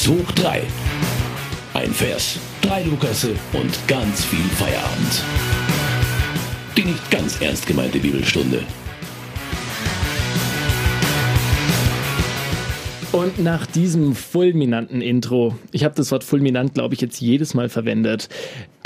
Lukas 0.00 0.08
hoch 0.08 0.32
3. 0.32 0.62
Ein 1.74 1.90
Vers, 1.90 2.38
drei 2.62 2.82
Lukasse 2.84 3.34
und 3.52 3.88
ganz 3.88 4.24
viel 4.24 4.44
Feierabend. 4.56 5.24
Die 6.76 6.84
nicht 6.84 7.10
ganz 7.10 7.40
ernst 7.40 7.66
gemeinte 7.66 7.98
Bibelstunde 7.98 8.62
Und 13.12 13.40
nach 13.40 13.66
diesem 13.66 14.14
fulminanten 14.14 15.02
Intro, 15.02 15.56
ich 15.72 15.82
habe 15.82 15.96
das 15.96 16.12
Wort 16.12 16.22
fulminant, 16.22 16.74
glaube 16.74 16.94
ich, 16.94 17.00
jetzt 17.00 17.20
jedes 17.20 17.54
Mal 17.54 17.68
verwendet, 17.68 18.28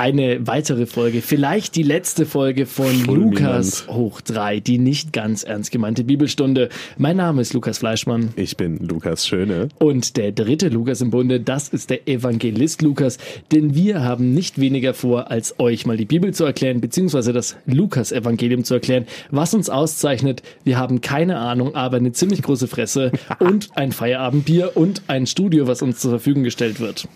eine 0.04 0.46
weitere 0.46 0.86
Folge, 0.86 1.22
vielleicht 1.22 1.76
die 1.76 1.82
letzte 1.82 2.26
Folge 2.26 2.66
von 2.66 2.86
fulminant. 2.86 3.38
Lukas 3.38 3.86
hoch 3.88 4.20
drei, 4.20 4.60
die 4.60 4.78
nicht 4.78 5.12
ganz 5.12 5.44
ernst 5.44 5.70
gemeinte 5.70 6.04
Bibelstunde. 6.04 6.68
Mein 6.98 7.16
Name 7.16 7.42
ist 7.42 7.54
Lukas 7.54 7.78
Fleischmann. 7.78 8.30
Ich 8.36 8.56
bin 8.56 8.78
Lukas 8.78 9.26
Schöne. 9.26 9.68
Und 9.78 10.16
der 10.16 10.32
dritte 10.32 10.68
Lukas 10.68 11.00
im 11.00 11.10
Bunde, 11.10 11.40
das 11.40 11.68
ist 11.68 11.90
der 11.90 12.08
Evangelist 12.08 12.82
Lukas, 12.82 13.18
denn 13.52 13.74
wir 13.74 14.02
haben 14.02 14.34
nicht 14.34 14.60
weniger 14.60 14.94
vor, 14.94 15.30
als 15.30 15.58
euch 15.58 15.86
mal 15.86 15.96
die 15.96 16.04
Bibel 16.04 16.34
zu 16.34 16.44
erklären, 16.44 16.80
beziehungsweise 16.80 17.32
das 17.32 17.56
Lukas-Evangelium 17.66 18.64
zu 18.64 18.74
erklären. 18.74 19.06
Was 19.30 19.54
uns 19.54 19.70
auszeichnet, 19.70 20.42
wir 20.64 20.76
haben 20.76 21.00
keine 21.00 21.38
Ahnung, 21.38 21.74
aber 21.74 21.96
eine 21.96 22.12
ziemlich 22.12 22.42
große 22.42 22.68
Fresse 22.68 23.12
und 23.38 23.68
ein 23.74 23.92
Feier 23.92 24.14
Feierabendbier 24.14 24.76
und 24.76 25.02
ein 25.08 25.26
Studio, 25.26 25.66
was 25.66 25.82
uns 25.82 25.98
zur 25.98 26.10
Verfügung 26.10 26.44
gestellt 26.44 26.78
wird. 26.80 27.08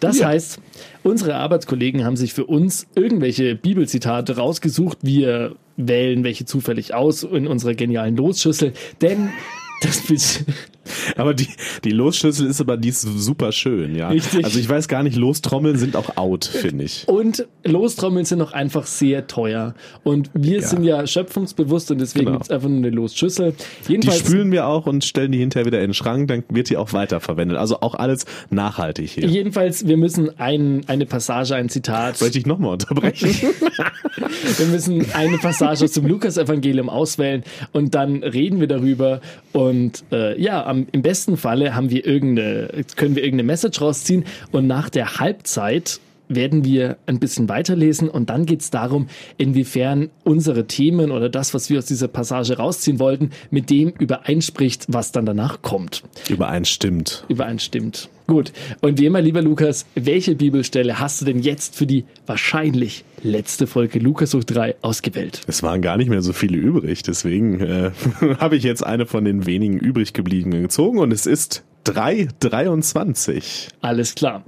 Das 0.00 0.18
ja. 0.18 0.28
heißt, 0.28 0.60
unsere 1.02 1.36
Arbeitskollegen 1.36 2.04
haben 2.04 2.16
sich 2.16 2.34
für 2.34 2.46
uns 2.46 2.86
irgendwelche 2.94 3.54
Bibelzitate 3.54 4.36
rausgesucht. 4.36 4.98
Wir 5.02 5.56
wählen 5.76 6.24
welche 6.24 6.44
zufällig 6.44 6.94
aus 6.94 7.22
in 7.22 7.46
unserer 7.46 7.74
genialen 7.74 8.16
Losschüssel, 8.16 8.72
denn 9.00 9.30
das 9.82 10.00
aber 11.16 11.34
die, 11.34 11.48
die 11.84 11.90
Losschüssel 11.90 12.46
ist 12.46 12.60
aber 12.60 12.76
die 12.76 12.88
ist 12.88 13.02
super 13.02 13.52
schön, 13.52 13.94
ja. 13.94 14.08
Richtig. 14.08 14.44
Also 14.44 14.58
ich 14.58 14.68
weiß 14.68 14.88
gar 14.88 15.02
nicht, 15.02 15.16
Lostrommeln 15.16 15.76
sind 15.76 15.96
auch 15.96 16.16
out, 16.16 16.44
finde 16.44 16.84
ich. 16.84 17.06
Und 17.08 17.46
Lostrommeln 17.64 18.24
sind 18.24 18.40
auch 18.42 18.52
einfach 18.52 18.86
sehr 18.86 19.26
teuer. 19.26 19.74
Und 20.04 20.30
wir 20.34 20.60
ja. 20.60 20.66
sind 20.66 20.84
ja 20.84 21.06
schöpfungsbewusst 21.06 21.90
und 21.90 21.98
deswegen 21.98 22.26
genau. 22.26 22.38
gibt 22.38 22.46
es 22.46 22.50
einfach 22.50 22.68
nur 22.68 22.78
eine 22.78 22.90
Losschüssel. 22.90 23.54
Jedenfalls, 23.88 24.22
die 24.22 24.28
spülen 24.28 24.52
wir 24.52 24.66
auch 24.66 24.86
und 24.86 25.04
stellen 25.04 25.32
die 25.32 25.38
hinterher 25.38 25.66
wieder 25.66 25.78
in 25.78 25.88
den 25.88 25.94
Schrank, 25.94 26.28
dann 26.28 26.44
wird 26.48 26.70
die 26.70 26.76
auch 26.76 26.92
weiterverwendet. 26.92 27.58
Also 27.58 27.80
auch 27.80 27.94
alles 27.94 28.26
nachhaltig 28.50 29.10
hier. 29.10 29.26
Jedenfalls, 29.26 29.86
wir 29.86 29.96
müssen 29.96 30.38
ein, 30.38 30.82
eine 30.86 31.06
Passage, 31.06 31.54
ein 31.54 31.68
Zitat. 31.68 32.16
Soll 32.16 32.30
ich 32.34 32.46
nochmal 32.46 32.72
unterbrechen? 32.72 33.30
wir 34.58 34.66
müssen 34.66 35.06
eine 35.12 35.38
Passage 35.38 35.84
aus 35.84 35.92
dem 35.92 36.06
Lukas-Evangelium 36.06 36.88
auswählen 36.88 37.42
und 37.72 37.94
dann 37.94 38.22
reden 38.22 38.60
wir 38.60 38.66
darüber. 38.66 39.20
Und 39.52 40.04
äh, 40.12 40.40
ja, 40.40 40.64
am 40.66 40.75
am, 40.76 40.86
im 40.92 41.02
besten 41.02 41.36
Falle 41.36 41.74
haben 41.74 41.90
wir 41.90 42.06
irgendeine, 42.06 42.84
können 42.96 43.16
wir 43.16 43.22
irgendeine 43.22 43.46
Message 43.46 43.80
rausziehen 43.80 44.24
und 44.52 44.66
nach 44.66 44.90
der 44.90 45.18
Halbzeit 45.18 46.00
werden 46.28 46.64
wir 46.64 46.96
ein 47.06 47.18
bisschen 47.18 47.48
weiterlesen 47.48 48.08
und 48.08 48.30
dann 48.30 48.46
geht 48.46 48.60
es 48.62 48.70
darum, 48.70 49.08
inwiefern 49.36 50.10
unsere 50.24 50.66
Themen 50.66 51.10
oder 51.10 51.28
das, 51.28 51.54
was 51.54 51.70
wir 51.70 51.78
aus 51.78 51.86
dieser 51.86 52.08
Passage 52.08 52.56
rausziehen 52.56 52.98
wollten, 52.98 53.30
mit 53.50 53.70
dem 53.70 53.90
übereinspricht, 53.90 54.86
was 54.88 55.12
dann 55.12 55.26
danach 55.26 55.62
kommt. 55.62 56.02
Übereinstimmt. 56.28 57.24
Übereinstimmt. 57.28 58.08
Gut. 58.26 58.52
Und 58.80 58.98
wie 58.98 59.06
immer, 59.06 59.20
lieber 59.20 59.40
Lukas, 59.40 59.86
welche 59.94 60.34
Bibelstelle 60.34 60.98
hast 60.98 61.20
du 61.20 61.24
denn 61.24 61.38
jetzt 61.38 61.76
für 61.76 61.86
die 61.86 62.04
wahrscheinlich 62.26 63.04
letzte 63.22 63.68
Folge 63.68 64.00
Lukas 64.00 64.34
hoch 64.34 64.42
3 64.42 64.76
ausgewählt? 64.82 65.42
Es 65.46 65.62
waren 65.62 65.80
gar 65.80 65.96
nicht 65.96 66.08
mehr 66.08 66.22
so 66.22 66.32
viele 66.32 66.56
übrig, 66.56 67.02
deswegen 67.04 67.60
äh, 67.60 67.92
habe 68.38 68.56
ich 68.56 68.64
jetzt 68.64 68.84
eine 68.84 69.06
von 69.06 69.24
den 69.24 69.46
wenigen 69.46 69.78
übrig 69.78 70.12
gebliebenen 70.12 70.62
gezogen 70.62 70.98
und 70.98 71.12
es 71.12 71.26
ist 71.26 71.62
3,23. 71.86 73.68
Alles 73.80 74.16
klar. 74.16 74.42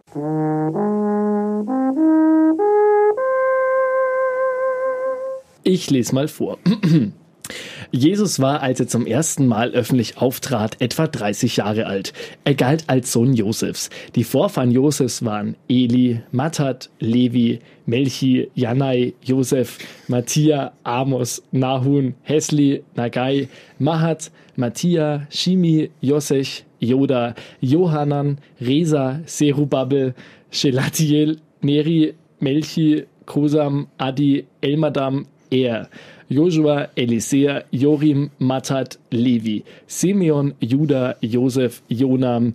Ich 5.65 5.91
lese 5.91 6.15
mal 6.15 6.29
vor. 6.29 6.59
Jesus 7.91 8.41
war, 8.41 8.63
als 8.63 8.81
er 8.81 8.89
zum 8.89 9.07
ersten 9.07 9.47
Mal 9.47 9.71
öffentlich 9.73 10.19
auftrat, 10.19 10.81
etwa 10.81 11.07
30 11.07 11.57
Jahre 11.57 11.87
alt. 11.87 12.13
Er 12.45 12.55
galt 12.55 12.85
als 12.89 13.13
Sohn 13.13 13.35
Josefs. 13.35 13.91
Die 14.15 14.25
Vorfahren 14.25 14.71
Josefs 14.71 15.25
waren 15.25 15.57
Eli, 15.69 16.21
Mattat, 16.31 16.91
Levi, 17.01 17.61
Melchi, 17.87 18.51
Janai, 18.55 19.15
Josef, 19.23 19.79
Mattia, 20.09 20.73
Amos, 20.85 21.43
Nahun, 21.53 22.15
Hesli, 22.23 22.83
Nagai, 22.95 23.49
Mahat, 23.79 24.31
Mattia, 24.57 25.27
Shimi, 25.31 25.91
Josech, 26.01 26.65
Joda, 26.81 27.35
Johanan, 27.61 28.39
Reza, 28.61 29.21
Serubabel, 29.27 30.15
Shelatiel, 30.51 31.39
Neri, 31.63 32.15
Melchi, 32.41 33.07
Kosam, 33.27 33.89
Adi, 33.99 34.47
Elmadam, 34.63 35.27
Er, 35.51 35.89
Joshua, 36.29 36.89
Elisea, 36.95 37.65
Jorim, 37.73 38.31
Matat, 38.39 38.99
Levi, 39.11 39.65
Simeon, 39.87 40.55
Judah, 40.61 41.17
Josef, 41.21 41.83
Jonam, 41.89 42.55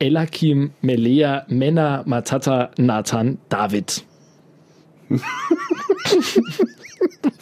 Elakim, 0.00 0.70
Melea, 0.82 1.44
Mena, 1.48 2.02
Matata, 2.06 2.70
Nathan, 2.78 3.38
David. 3.48 4.02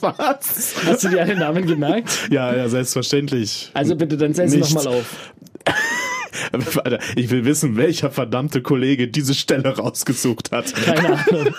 Was? 0.00 0.74
Hast 0.86 1.04
du 1.04 1.08
dir 1.08 1.22
alle 1.22 1.36
Namen 1.36 1.66
gemerkt? 1.66 2.28
Ja, 2.30 2.54
ja, 2.54 2.68
selbstverständlich. 2.68 3.70
Also 3.74 3.96
bitte, 3.96 4.16
dann 4.16 4.34
zähl 4.34 4.48
sie 4.48 4.58
nochmal 4.58 4.88
auf. 4.88 5.32
Ich 7.16 7.30
will 7.30 7.44
wissen, 7.44 7.76
welcher 7.76 8.10
verdammte 8.10 8.62
Kollege 8.62 9.08
diese 9.08 9.34
Stelle 9.34 9.76
rausgesucht 9.76 10.52
hat. 10.52 10.74
Keine 10.74 11.18
Ahnung. 11.26 11.54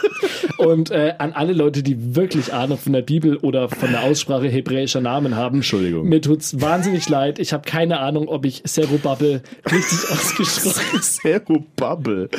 Und 0.58 0.92
äh, 0.92 1.14
an 1.18 1.34
alle 1.34 1.54
Leute, 1.54 1.84
die 1.84 2.16
wirklich 2.16 2.54
Ahnung 2.54 2.78
von 2.78 2.94
der 2.94 3.02
Bibel 3.02 3.38
oder 3.38 3.70
von 3.70 3.92
der 3.92 4.04
Aussprache 4.04 4.48
hebräischer 4.48 5.02
Namen 5.02 5.36
haben. 5.36 5.58
Entschuldigung. 5.58 6.08
Mir 6.08 6.22
tut's 6.22 6.60
wahnsinnig 6.62 7.08
leid. 7.08 7.40
Ich 7.40 7.54
habe 7.54 7.64
keine 7.70 8.00
Ahnung, 8.00 8.28
ob 8.28 8.46
ich 8.46 8.62
Serubabel 8.66 9.42
richtig 9.72 10.00
ausgesprochen 10.12 10.84
habe. 10.94 11.02
Serubabel. 11.02 12.30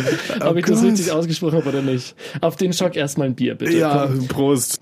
Oh 0.40 0.46
ob 0.48 0.56
ich 0.56 0.64
Gott. 0.64 0.74
das 0.76 0.82
richtig 0.84 1.12
ausgesprochen 1.12 1.58
habe 1.58 1.68
oder 1.68 1.82
nicht. 1.82 2.14
Auf 2.40 2.56
den 2.56 2.72
Schock 2.72 2.96
erstmal 2.96 3.28
ein 3.28 3.34
Bier, 3.34 3.54
bitte. 3.54 3.76
Ja, 3.76 4.06
Komm. 4.06 4.28
Prost. 4.28 4.80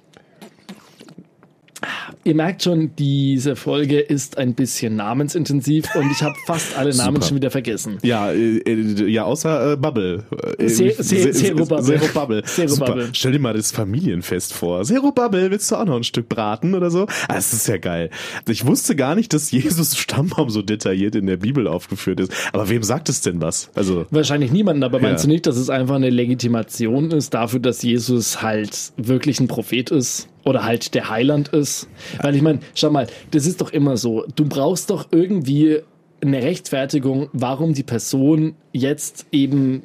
Ihr 2.24 2.34
merkt 2.34 2.62
schon, 2.62 2.90
diese 2.96 3.56
Folge 3.56 4.00
ist 4.00 4.38
ein 4.38 4.54
bisschen 4.54 4.96
namensintensiv 4.96 5.94
und 5.94 6.10
ich 6.10 6.22
habe 6.22 6.34
fast 6.46 6.76
alle 6.76 6.94
Namen 6.96 7.16
Super. 7.16 7.26
schon 7.26 7.36
wieder 7.36 7.50
vergessen. 7.50 7.98
Ja, 8.02 8.32
äh, 8.32 8.58
äh 8.58 9.08
ja 9.08 9.24
außer 9.24 9.72
äh, 9.72 9.76
Bubble. 9.76 10.24
Äh, 10.58 10.66
Zero 10.66 11.64
Bubble. 11.64 11.82
Zero 11.82 12.06
Bubble. 12.12 12.42
Zero 12.44 12.76
Bubble. 12.76 13.08
Stell 13.12 13.32
dir 13.32 13.38
mal 13.38 13.54
das 13.54 13.70
Familienfest 13.72 14.52
vor. 14.52 14.82
Zero 14.84 15.12
Bubble, 15.12 15.50
willst 15.50 15.70
du 15.70 15.76
auch 15.76 15.84
noch 15.84 15.96
ein 15.96 16.04
Stück 16.04 16.28
braten 16.28 16.74
oder 16.74 16.90
so? 16.90 17.06
Ah, 17.28 17.34
das 17.34 17.52
ist 17.52 17.68
ja 17.68 17.78
geil. 17.78 18.10
Ich 18.48 18.66
wusste 18.66 18.96
gar 18.96 19.14
nicht, 19.14 19.32
dass 19.32 19.50
Jesus 19.50 19.96
Stammbaum 19.96 20.50
so 20.50 20.62
detailliert 20.62 21.14
in 21.14 21.26
der 21.26 21.36
Bibel 21.36 21.68
aufgeführt 21.68 22.20
ist. 22.20 22.32
Aber 22.52 22.68
wem 22.68 22.82
sagt 22.82 23.08
es 23.08 23.20
denn 23.20 23.40
was? 23.40 23.70
Also 23.74 24.06
Wahrscheinlich 24.10 24.50
niemanden, 24.50 24.82
aber 24.82 25.00
meinst 25.00 25.24
ja. 25.24 25.28
du 25.28 25.34
nicht, 25.34 25.46
dass 25.46 25.56
es 25.56 25.70
einfach 25.70 25.96
eine 25.96 26.10
Legitimation 26.10 27.10
ist 27.10 27.34
dafür, 27.34 27.60
dass 27.60 27.82
Jesus 27.82 28.42
halt 28.42 28.92
wirklich 28.96 29.40
ein 29.40 29.48
Prophet 29.48 29.90
ist? 29.90 30.28
Oder 30.48 30.64
halt 30.64 30.94
der 30.94 31.10
Heiland 31.10 31.48
ist. 31.48 31.88
Weil 32.22 32.34
ich 32.34 32.42
meine, 32.42 32.60
schau 32.74 32.90
mal, 32.90 33.06
das 33.30 33.46
ist 33.46 33.60
doch 33.60 33.70
immer 33.70 33.98
so. 33.98 34.24
Du 34.34 34.46
brauchst 34.46 34.88
doch 34.88 35.08
irgendwie 35.10 35.80
eine 36.22 36.42
Rechtfertigung, 36.42 37.28
warum 37.32 37.74
die 37.74 37.82
Person 37.82 38.56
jetzt 38.72 39.26
eben 39.30 39.82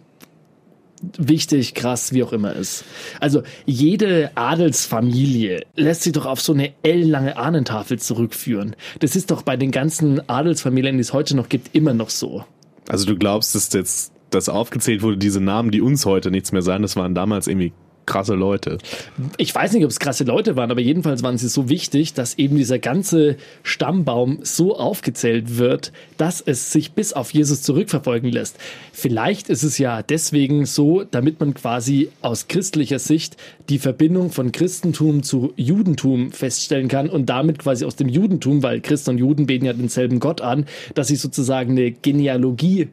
wichtig, 1.18 1.74
krass, 1.74 2.14
wie 2.14 2.24
auch 2.24 2.32
immer 2.32 2.56
ist. 2.56 2.86
Also 3.20 3.44
jede 3.66 4.32
Adelsfamilie 4.36 5.64
lässt 5.76 6.04
sich 6.04 6.14
doch 6.14 6.26
auf 6.26 6.40
so 6.40 6.54
eine 6.54 6.72
ellenlange 6.82 7.36
Ahnentafel 7.36 8.00
zurückführen. 8.00 8.78
Das 9.00 9.18
ist 9.18 9.30
doch 9.30 9.42
bei 9.42 9.58
den 9.58 9.72
ganzen 9.72 10.28
Adelsfamilien, 10.30 10.96
die 10.96 11.02
es 11.02 11.12
heute 11.12 11.36
noch 11.36 11.50
gibt, 11.50 11.76
immer 11.76 11.94
noch 11.94 12.10
so. 12.10 12.46
Also 12.88 13.06
du 13.06 13.18
glaubst, 13.18 13.54
dass 13.54 13.74
jetzt 13.74 14.14
das 14.30 14.48
aufgezählt 14.48 15.02
wurde, 15.02 15.18
diese 15.18 15.42
Namen, 15.42 15.72
die 15.72 15.82
uns 15.82 16.06
heute 16.06 16.32
nichts 16.32 16.54
mehr 16.54 16.62
sagen, 16.62 16.84
das 16.84 16.96
waren 16.96 17.14
damals 17.14 17.48
irgendwie 17.48 17.74
krasse 18.06 18.36
Leute. 18.36 18.78
Ich 19.38 19.54
weiß 19.54 19.74
nicht, 19.74 19.84
ob 19.84 19.90
es 19.92 20.00
krasse 20.00 20.24
Leute 20.24 20.56
waren, 20.56 20.72
aber 20.72 20.82
jedenfalls 20.82 21.24
waren 21.24 21.38
sie 21.38 21.48
so 21.48 21.70
wichtig, 21.70 22.14
dass 22.14 22.38
eben 22.38 22.58
dieser 22.58 22.80
ganze 22.80 23.38
Stammbaum 23.64 24.40
so 24.44 24.78
aufgezählt 24.78 25.58
wird, 25.58 25.92
dass 26.18 26.42
es 26.42 26.72
sich 26.72 26.94
bis 26.94 27.14
auf 27.14 27.34
Jesus 27.34 27.62
zurückverfolgen 27.62 28.32
lässt. 28.32 28.58
Vielleicht 28.92 29.50
ist 29.50 29.64
es 29.64 29.78
ja 29.78 30.04
deswegen 30.04 30.66
so, 30.66 31.04
damit 31.04 31.40
man 31.40 31.54
quasi 31.54 32.10
aus 32.22 32.48
christlicher 32.48 33.00
Sicht 33.00 33.38
die 33.70 33.80
Verbindung 33.80 34.32
von 34.32 34.52
Christentum 34.52 35.24
zu 35.24 35.54
Judentum 35.56 36.32
feststellen 36.32 36.88
kann 36.88 37.10
und 37.10 37.28
damit 37.28 37.60
quasi 37.60 37.86
aus 37.86 37.96
dem 37.96 38.10
Judentum, 38.10 38.64
weil 38.64 38.82
Christen 38.82 39.12
und 39.12 39.18
Juden 39.18 39.46
beten 39.46 39.66
ja 39.66 39.74
denselben 39.74 40.20
Gott 40.20 40.42
an, 40.42 40.66
dass 40.96 41.08
sich 41.08 41.20
sozusagen 41.20 41.72
eine 41.72 41.92
Genealogie 41.92 42.90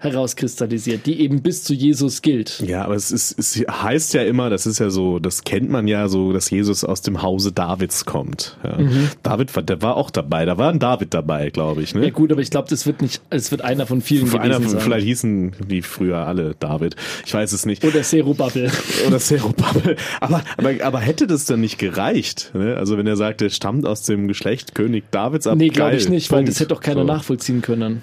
herauskristallisiert, 0.00 1.04
die 1.04 1.20
eben 1.20 1.42
bis 1.42 1.62
zu 1.62 1.74
Jesus 1.74 2.22
gilt. 2.22 2.62
Ja, 2.66 2.84
aber 2.84 2.94
es, 2.94 3.10
ist, 3.10 3.38
es 3.38 3.62
heißt 3.70 4.14
ja 4.14 4.22
immer, 4.22 4.48
das 4.48 4.66
ist 4.66 4.78
ja 4.78 4.88
so, 4.88 5.18
das 5.18 5.44
kennt 5.44 5.68
man 5.68 5.86
ja 5.86 6.08
so, 6.08 6.32
dass 6.32 6.48
Jesus 6.50 6.84
aus 6.84 7.02
dem 7.02 7.20
Hause 7.20 7.52
Davids 7.52 8.06
kommt. 8.06 8.56
Ja. 8.64 8.78
Mhm. 8.78 9.10
David, 9.22 9.68
der 9.68 9.82
war 9.82 9.98
auch 9.98 10.10
dabei, 10.10 10.46
da 10.46 10.56
war 10.56 10.70
ein 10.70 10.78
David 10.78 11.12
dabei, 11.12 11.50
glaube 11.50 11.82
ich. 11.82 11.94
Ne? 11.94 12.04
Ja 12.04 12.10
gut, 12.10 12.32
aber 12.32 12.40
ich 12.40 12.50
glaube, 12.50 12.68
das 12.70 12.86
wird 12.86 13.02
nicht, 13.02 13.20
es 13.28 13.50
wird 13.50 13.60
einer 13.60 13.86
von 13.86 14.00
vielen 14.00 14.26
Für 14.26 14.38
gewesen 14.38 14.52
einer 14.52 14.62
von, 14.62 14.70
sein. 14.70 14.80
Vielleicht 14.80 15.06
hießen 15.06 15.52
die 15.68 15.82
früher 15.82 16.26
alle 16.26 16.54
David. 16.58 16.96
Ich 17.26 17.34
weiß 17.34 17.52
es 17.52 17.66
nicht. 17.66 17.84
Oder 17.84 18.02
Serubabel. 18.02 18.70
Oder 19.06 19.18
Serubabel. 19.18 19.96
Aber, 20.20 20.42
aber, 20.56 20.72
aber 20.82 21.00
hätte 21.00 21.26
das 21.26 21.44
dann 21.44 21.60
nicht 21.60 21.78
gereicht? 21.78 22.52
Ne? 22.54 22.76
Also 22.76 22.96
wenn 22.96 23.06
er 23.06 23.16
sagt, 23.16 23.42
er 23.42 23.50
stammt 23.50 23.84
aus 23.84 24.02
dem 24.04 24.28
Geschlecht 24.28 24.74
König 24.74 25.04
Davids 25.10 25.46
ab. 25.46 25.58
Nee, 25.58 25.68
glaube 25.68 25.96
ich 25.96 26.08
nicht, 26.08 26.30
Punkt. 26.30 26.40
weil 26.40 26.44
das 26.46 26.58
hätte 26.58 26.70
doch 26.70 26.80
keiner 26.80 27.02
so. 27.02 27.06
nachvollziehen 27.06 27.60
können. 27.60 28.02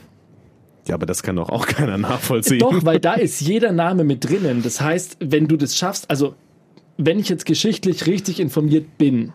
Ja, 0.87 0.95
aber 0.95 1.05
das 1.05 1.23
kann 1.23 1.35
doch 1.35 1.49
auch 1.49 1.65
keiner 1.67 1.97
nachvollziehen. 1.97 2.59
Doch, 2.59 2.85
weil 2.85 2.99
da 2.99 3.13
ist 3.13 3.41
jeder 3.41 3.71
Name 3.71 4.03
mit 4.03 4.27
drinnen. 4.27 4.63
Das 4.63 4.81
heißt, 4.81 5.17
wenn 5.19 5.47
du 5.47 5.57
das 5.57 5.77
schaffst, 5.77 6.09
also 6.09 6.35
wenn 6.97 7.19
ich 7.19 7.29
jetzt 7.29 7.45
geschichtlich 7.45 8.07
richtig 8.07 8.39
informiert 8.39 8.97
bin, 8.97 9.33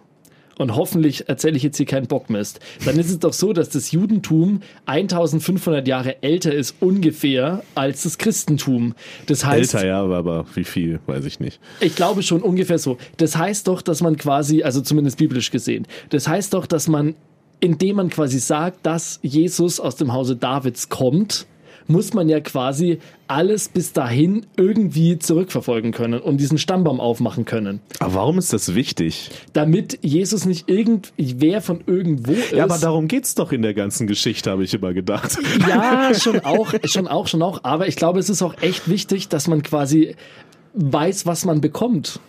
und 0.58 0.76
hoffentlich 0.76 1.28
erzähle 1.28 1.56
ich 1.56 1.62
jetzt 1.62 1.76
hier 1.76 1.86
keinen 1.86 2.06
Bockmist, 2.06 2.60
dann 2.84 2.98
ist 2.98 3.10
es 3.10 3.18
doch 3.18 3.32
so, 3.32 3.52
dass 3.52 3.70
das 3.70 3.90
Judentum 3.92 4.60
1500 4.86 5.86
Jahre 5.86 6.22
älter 6.22 6.52
ist 6.52 6.76
ungefähr 6.80 7.62
als 7.74 8.02
das 8.02 8.18
Christentum. 8.18 8.94
Das 9.26 9.44
heißt, 9.44 9.74
älter 9.74 9.86
ja, 9.86 10.02
aber 10.02 10.44
wie 10.54 10.64
viel, 10.64 11.00
weiß 11.06 11.24
ich 11.24 11.40
nicht. 11.40 11.60
Ich 11.80 11.96
glaube 11.96 12.22
schon 12.22 12.42
ungefähr 12.42 12.78
so. 12.78 12.98
Das 13.16 13.36
heißt 13.36 13.68
doch, 13.68 13.82
dass 13.82 14.02
man 14.02 14.16
quasi, 14.16 14.62
also 14.62 14.80
zumindest 14.80 15.18
biblisch 15.18 15.50
gesehen, 15.50 15.86
das 16.10 16.28
heißt 16.28 16.54
doch, 16.54 16.66
dass 16.66 16.88
man 16.88 17.14
indem 17.62 17.96
man 17.96 18.10
quasi 18.10 18.40
sagt, 18.40 18.84
dass 18.84 19.20
Jesus 19.22 19.78
aus 19.78 19.96
dem 19.96 20.12
Hause 20.12 20.36
Davids 20.36 20.88
kommt, 20.88 21.46
muss 21.86 22.12
man 22.12 22.28
ja 22.28 22.40
quasi 22.40 22.98
alles 23.28 23.68
bis 23.68 23.92
dahin 23.92 24.46
irgendwie 24.56 25.18
zurückverfolgen 25.18 25.92
können 25.92 26.20
und 26.20 26.38
diesen 26.38 26.58
Stammbaum 26.58 27.00
aufmachen 27.00 27.44
können. 27.44 27.80
Aber 27.98 28.14
warum 28.14 28.38
ist 28.38 28.52
das 28.52 28.74
wichtig? 28.74 29.30
Damit 29.52 29.98
Jesus 30.02 30.44
nicht 30.44 30.68
irgendwer 30.68 31.60
von 31.60 31.82
irgendwo 31.86 32.32
ist. 32.32 32.52
Ja, 32.52 32.64
aber 32.64 32.78
darum 32.78 33.08
geht's 33.08 33.34
doch 33.34 33.52
in 33.52 33.62
der 33.62 33.74
ganzen 33.74 34.06
Geschichte, 34.06 34.50
habe 34.50 34.64
ich 34.64 34.74
immer 34.74 34.92
gedacht. 34.92 35.38
Ja, 35.68 36.12
schon 36.18 36.40
auch, 36.40 36.72
schon 36.84 37.08
auch, 37.08 37.26
schon 37.26 37.42
auch. 37.42 37.60
Aber 37.62 37.88
ich 37.88 37.96
glaube, 37.96 38.18
es 38.18 38.28
ist 38.28 38.42
auch 38.42 38.54
echt 38.60 38.88
wichtig, 38.88 39.28
dass 39.28 39.48
man 39.48 39.62
quasi 39.62 40.16
weiß, 40.74 41.26
was 41.26 41.44
man 41.44 41.60
bekommt. 41.60 42.20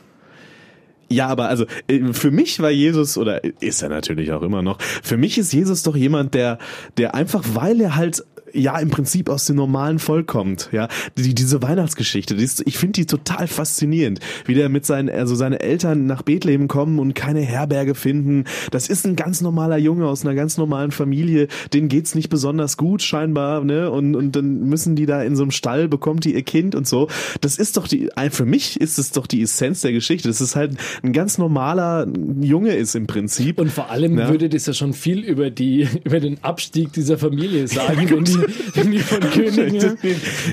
Ja, 1.14 1.28
aber 1.28 1.48
also 1.48 1.66
äh, 1.88 2.14
für 2.14 2.32
mich 2.32 2.60
war 2.60 2.72
Jesus 2.72 3.18
oder 3.18 3.44
ist 3.62 3.82
er 3.84 3.90
natürlich 3.90 4.32
auch 4.32 4.42
immer 4.42 4.62
noch. 4.62 4.82
Für 4.82 5.18
mich 5.18 5.38
ist 5.38 5.54
Jesus 5.54 5.84
doch 5.84 5.96
jemand, 5.96 6.34
der 6.34 6.58
der 6.98 7.16
einfach 7.16 7.44
weil 7.54 7.80
er 7.82 7.96
halt 7.96 8.24
ja 8.54 8.78
im 8.80 8.90
Prinzip 8.90 9.30
aus 9.30 9.46
dem 9.46 9.56
normalen 9.56 10.00
Volk 10.00 10.28
kommt. 10.28 10.70
Ja, 10.72 10.88
die, 11.18 11.34
diese 11.36 11.62
Weihnachtsgeschichte, 11.62 12.36
die 12.36 12.44
ist, 12.44 12.64
ich 12.66 12.78
finde 12.78 12.94
die 12.94 13.06
total 13.06 13.48
faszinierend, 13.48 14.20
wie 14.46 14.54
der 14.54 14.70
mit 14.70 14.86
seinen, 14.86 15.10
also 15.10 15.36
seine 15.36 15.60
Eltern 15.60 16.06
nach 16.06 16.22
Bethlehem 16.22 16.68
kommen 16.68 17.00
und 17.00 17.14
keine 17.14 17.42
Herberge 17.42 17.96
finden. 17.96 18.46
Das 18.72 18.88
ist 18.88 19.06
ein 19.06 19.16
ganz 19.16 19.42
normaler 19.42 19.78
Junge 19.78 20.08
aus 20.08 20.26
einer 20.26 20.36
ganz 20.36 20.58
normalen 20.58 20.92
Familie, 20.92 21.48
denen 21.74 21.90
geht's 21.90 22.16
nicht 22.16 22.30
besonders 22.30 22.78
gut 22.78 23.02
scheinbar, 23.02 23.64
ne? 23.64 23.92
Und 23.92 24.16
und 24.16 24.36
dann 24.36 24.62
müssen 24.62 24.96
die 24.96 25.06
da 25.06 25.22
in 25.22 25.36
so 25.36 25.44
einem 25.44 25.52
Stall 25.52 25.88
bekommt 25.88 26.26
die 26.26 26.34
ihr 26.34 26.44
Kind 26.44 26.76
und 26.76 26.88
so. 26.88 27.08
Das 27.42 27.58
ist 27.58 27.78
doch 27.78 27.88
die, 27.88 28.10
für 28.32 28.46
mich 28.46 28.80
ist 28.80 28.98
es 28.98 29.12
doch 29.12 29.28
die 29.28 29.42
Essenz 29.42 29.82
der 29.82 29.92
Geschichte. 29.92 30.28
Das 30.28 30.42
ist 30.42 30.56
halt 30.56 30.78
ein 31.04 31.14
ganz 31.14 31.38
normaler 31.38 32.08
Junge 32.42 32.76
ist 32.76 32.96
im 32.96 33.08
Prinzip. 33.08 33.60
Und 33.60 33.72
vor 33.72 33.90
allem 33.90 34.18
ja. 34.18 34.30
würde 34.30 34.50
das 34.50 34.66
ja 34.66 34.74
schon 34.74 34.94
viel 34.94 35.20
über 35.20 35.50
die 35.50 35.88
über 36.04 36.20
den 36.20 36.44
Abstieg 36.44 36.94
dieser 36.94 37.18
Familie 37.18 37.68
sagen, 37.68 38.10
wenn 38.10 38.24
die 38.24 38.43
wenn 38.74 38.92
die 38.92 39.00
von 39.00 39.20
Königen, 39.20 39.98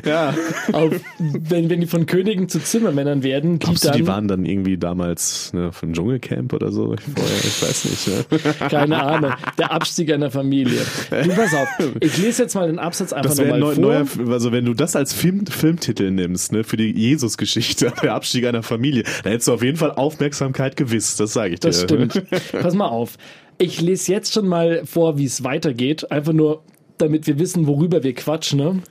ja. 0.04 0.34
auf, 0.72 0.92
wenn, 1.18 1.70
wenn 1.70 1.80
die 1.80 1.86
von 1.86 2.06
Königen 2.06 2.48
zu 2.48 2.60
Zimmermännern 2.60 3.22
werden, 3.22 3.58
die 3.58 3.66
Glaubst 3.66 3.84
dann, 3.84 3.92
du, 3.92 3.98
die 3.98 4.06
waren 4.06 4.28
dann 4.28 4.44
irgendwie 4.44 4.76
damals 4.78 5.52
ne, 5.52 5.72
von 5.72 5.92
Dschungelcamp 5.92 6.52
oder 6.52 6.72
so? 6.72 6.94
Ich, 6.94 7.00
vorher, 7.00 7.38
ich 7.38 7.62
weiß 7.62 7.84
nicht. 7.86 8.08
Ne? 8.08 8.68
Keine 8.68 9.02
Ahnung. 9.02 9.32
Der 9.58 9.72
Abstieg 9.72 10.12
einer 10.12 10.30
Familie. 10.30 10.80
Du 11.10 11.28
pass 11.34 11.54
auf. 11.54 11.68
Ich 12.00 12.18
lese 12.18 12.42
jetzt 12.42 12.54
mal 12.54 12.66
den 12.66 12.78
Absatz 12.78 13.12
einfach 13.12 13.36
nochmal 13.36 13.58
neu, 13.58 13.74
vor. 13.74 13.82
Neuer, 13.82 14.06
also 14.28 14.52
wenn 14.52 14.64
du 14.64 14.74
das 14.74 14.96
als 14.96 15.12
Film, 15.12 15.46
Filmtitel 15.46 16.10
nimmst, 16.10 16.52
ne, 16.52 16.64
für 16.64 16.76
die 16.76 16.90
Jesus-Geschichte, 16.90 17.92
der 18.02 18.14
Abstieg 18.14 18.46
einer 18.46 18.62
Familie, 18.62 19.04
dann 19.22 19.32
hättest 19.32 19.48
du 19.48 19.52
auf 19.52 19.62
jeden 19.62 19.76
Fall 19.76 19.92
Aufmerksamkeit 19.92 20.76
gewiss. 20.76 21.16
Das 21.16 21.32
sage 21.32 21.54
ich 21.54 21.60
dir. 21.60 21.68
Das 21.68 21.82
stimmt. 21.82 22.22
Pass 22.52 22.74
mal 22.74 22.88
auf. 22.88 23.16
Ich 23.58 23.80
lese 23.80 24.12
jetzt 24.12 24.32
schon 24.32 24.48
mal 24.48 24.82
vor, 24.86 25.18
wie 25.18 25.26
es 25.26 25.44
weitergeht. 25.44 26.10
Einfach 26.10 26.32
nur, 26.32 26.62
damit 27.00 27.26
wir 27.26 27.38
wissen, 27.38 27.66
worüber 27.66 28.02
wir 28.02 28.14
quatschen. 28.14 28.58
Ne? 28.58 28.82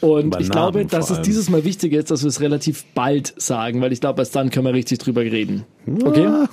Und 0.00 0.26
Über 0.26 0.40
ich 0.40 0.50
glaube, 0.50 0.84
dass 0.84 1.10
es 1.10 1.22
dieses 1.22 1.48
Mal 1.48 1.64
wichtig 1.64 1.92
ist, 1.92 2.10
dass 2.10 2.22
wir 2.22 2.28
es 2.28 2.40
relativ 2.40 2.84
bald 2.94 3.34
sagen, 3.36 3.80
weil 3.80 3.92
ich 3.92 4.00
glaube, 4.00 4.20
erst 4.20 4.36
dann 4.36 4.50
können 4.50 4.66
wir 4.66 4.74
richtig 4.74 4.98
drüber 4.98 5.22
reden. 5.22 5.64
Okay? 6.04 6.24
Ja. 6.24 6.48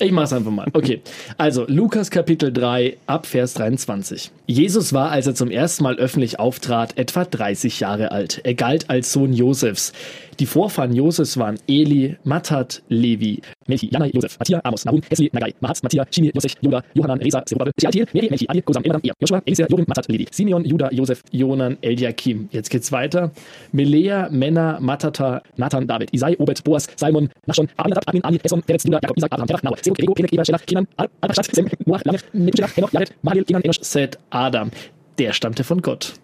Ich 0.00 0.10
mach's 0.10 0.32
einfach 0.32 0.50
mal. 0.50 0.66
Okay. 0.72 1.02
Also, 1.38 1.66
Lukas 1.68 2.10
Kapitel 2.10 2.52
3 2.52 2.96
ab 3.06 3.26
Vers 3.26 3.54
23. 3.54 4.32
Jesus 4.46 4.92
war, 4.92 5.10
als 5.10 5.28
er 5.28 5.36
zum 5.36 5.52
ersten 5.52 5.84
Mal 5.84 5.96
öffentlich 5.96 6.40
auftrat, 6.40 6.98
etwa 6.98 7.24
30 7.24 7.78
Jahre 7.78 8.10
alt. 8.10 8.40
Er 8.42 8.54
galt 8.54 8.90
als 8.90 9.12
Sohn 9.12 9.32
Josefs. 9.32 9.92
Die 10.40 10.46
Vorfahren 10.46 10.92
Josefs 10.92 11.36
waren 11.38 11.58
Eli, 11.68 12.16
Matat, 12.24 12.82
Levi, 12.88 13.40
Melchi, 13.68 13.88
Jana, 13.92 14.06
Josef, 14.06 14.38
Matthias, 14.38 14.64
Amos, 14.64 14.84
Nahum, 14.84 15.00
Hesli, 15.08 15.30
Nagai, 15.32 15.54
Mahatz, 15.60 15.82
Matthias, 15.82 16.06
Shimi, 16.10 16.32
Josef, 16.34 16.54
Judah, 16.60 16.82
Johanan, 16.94 17.20
Reza, 17.20 17.42
Zerubabel, 17.46 17.72
Shealtiel, 17.80 18.06
Meri, 18.12 18.28
Melchi, 18.28 18.46
Adi, 18.48 18.62
Kosam, 18.62 18.84
Elam, 18.84 19.00
Er, 19.04 19.12
Joshua, 19.20 19.42
Elisir, 19.46 19.66
Jorim, 19.68 19.86
Matat, 19.86 20.08
Levi, 20.08 20.26
Simeon, 20.30 20.64
Judah, 20.64 20.90
Josef, 20.92 21.22
Jonan, 21.30 21.78
Eliakim. 21.82 22.48
Jetzt 22.52 22.70
geht's 22.70 22.90
weiter. 22.90 23.30
Melea, 23.72 24.28
Männer, 24.30 24.78
Matata, 24.80 25.42
Nathan, 25.56 25.86
David, 25.86 26.12
Isai, 26.12 26.36
Obed, 26.38 26.64
Boas, 26.64 26.88
Simon, 26.96 27.28
Nachshon, 27.46 27.68
Abinadab, 27.76 28.04
Admin, 28.08 28.24
Ali, 28.24 28.40
Eson, 28.42 28.62
Peretz, 28.62 28.84
Judah, 28.84 28.98
Jakob, 29.02 29.16
Isaac, 29.16 29.32
Abraham, 29.32 29.46
Terach, 29.48 29.62
Nahor, 29.62 29.76
Seruk, 29.76 29.98
Ego, 30.00 30.14
Penek, 30.14 30.32
Eber, 30.32 30.44
Shelach, 30.44 30.66
Kenan, 30.66 30.86
Arpachshat, 30.96 31.54
Sem, 31.54 31.66
Noach, 31.86 32.04
Lamech, 32.04 32.24
Methuselah, 32.32 32.68
Henoch, 32.74 32.90
Jared, 32.90 33.14
Mahil, 33.22 33.44
Kenan, 33.44 33.62
Enosh, 33.62 33.82
Seth, 33.84 34.18
Adam. 34.30 34.70
Der 35.18 35.32
stammte 35.32 35.62
von 35.62 35.80
Gott. 35.80 36.14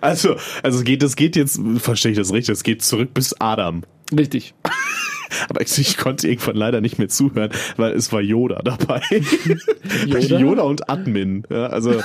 Also, 0.00 0.36
also 0.62 0.82
geht, 0.82 1.02
es 1.02 1.16
geht 1.16 1.36
jetzt, 1.36 1.60
verstehe 1.78 2.12
ich 2.12 2.18
das 2.18 2.32
richtig, 2.32 2.52
es 2.52 2.62
geht 2.62 2.82
zurück 2.82 3.14
bis 3.14 3.34
Adam. 3.40 3.82
Richtig. 4.16 4.54
Aber 5.48 5.60
ich, 5.60 5.78
ich, 5.78 5.96
konnte 5.96 6.28
irgendwann 6.28 6.56
leider 6.56 6.80
nicht 6.80 6.98
mehr 6.98 7.08
zuhören, 7.08 7.50
weil 7.76 7.92
es 7.92 8.12
war 8.12 8.20
Yoda 8.20 8.62
dabei. 8.62 9.00
Yoda, 10.06 10.38
Yoda 10.38 10.62
und 10.62 10.90
Admin. 10.90 11.44
Ja, 11.50 11.68
also, 11.68 12.00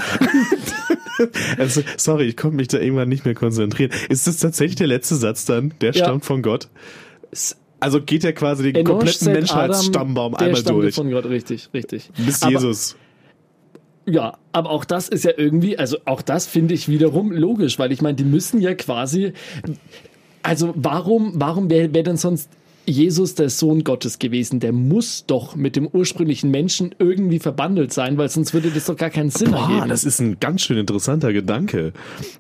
also, 1.58 1.82
sorry, 1.98 2.26
ich 2.26 2.38
konnte 2.38 2.58
mich 2.58 2.68
da 2.68 2.80
irgendwann 2.80 3.10
nicht 3.10 3.26
mehr 3.26 3.34
konzentrieren. 3.34 3.92
Ist 4.10 4.28
das 4.28 4.38
tatsächlich 4.38 4.76
der 4.76 4.88
letzte 4.88 5.16
Satz 5.16 5.46
dann? 5.46 5.74
Der 5.82 5.92
ja. 5.94 6.04
stammt 6.04 6.26
von 6.26 6.44
Gott? 6.44 6.70
Also 7.80 8.02
geht 8.02 8.24
er 8.24 8.34
quasi 8.34 8.64
den 8.64 8.76
Enoch 8.76 9.00
kompletten 9.00 9.34
Menschheitsstammbaum 9.34 10.36
einmal 10.36 10.64
durch. 10.64 10.96
von 10.96 11.10
Gott, 11.12 11.26
richtig, 11.26 11.70
richtig. 11.74 12.10
Bis 12.18 12.42
Aber 12.42 12.52
Jesus. 12.52 12.96
Ja, 14.08 14.38
aber 14.52 14.70
auch 14.70 14.86
das 14.86 15.10
ist 15.10 15.26
ja 15.26 15.32
irgendwie, 15.36 15.80
also 15.80 15.98
auch 16.06 16.22
das 16.22 16.46
finde 16.46 16.76
ich 16.76 16.88
wiederum 16.88 17.32
logisch, 17.32 17.80
weil 17.80 17.92
ich 17.92 18.02
meine, 18.02 18.16
die 18.16 18.24
müssen 18.24 18.62
ja 18.62 18.76
quasi, 18.76 19.34
also 20.44 20.74
warum, 20.76 21.34
warum 21.36 21.70
wäre 21.72 21.94
wär 21.94 22.04
denn 22.04 22.18
sonst 22.18 22.50
Jesus 22.86 23.36
der 23.36 23.50
Sohn 23.50 23.84
Gottes 23.84 24.20
gewesen. 24.20 24.60
Der 24.60 24.72
muss 24.72 25.26
doch 25.26 25.56
mit 25.56 25.76
dem 25.76 25.88
ursprünglichen 25.88 26.52
Menschen 26.52 26.94
irgendwie 27.00 27.40
verbandelt 27.40 27.94
sein, 27.94 28.18
weil 28.18 28.30
sonst 28.30 28.54
würde 28.54 28.70
das 28.70 28.86
doch 28.86 28.98
gar 28.98 29.10
keinen 29.10 29.30
Sinn 29.30 29.52
Boah, 29.52 29.62
ergeben. 29.62 29.90
Das 29.90 30.04
ist 30.04 30.20
ein 30.20 30.40
ganz 30.40 30.62
schön 30.62 30.78
interessanter 30.78 31.34
Gedanke. 31.34 31.94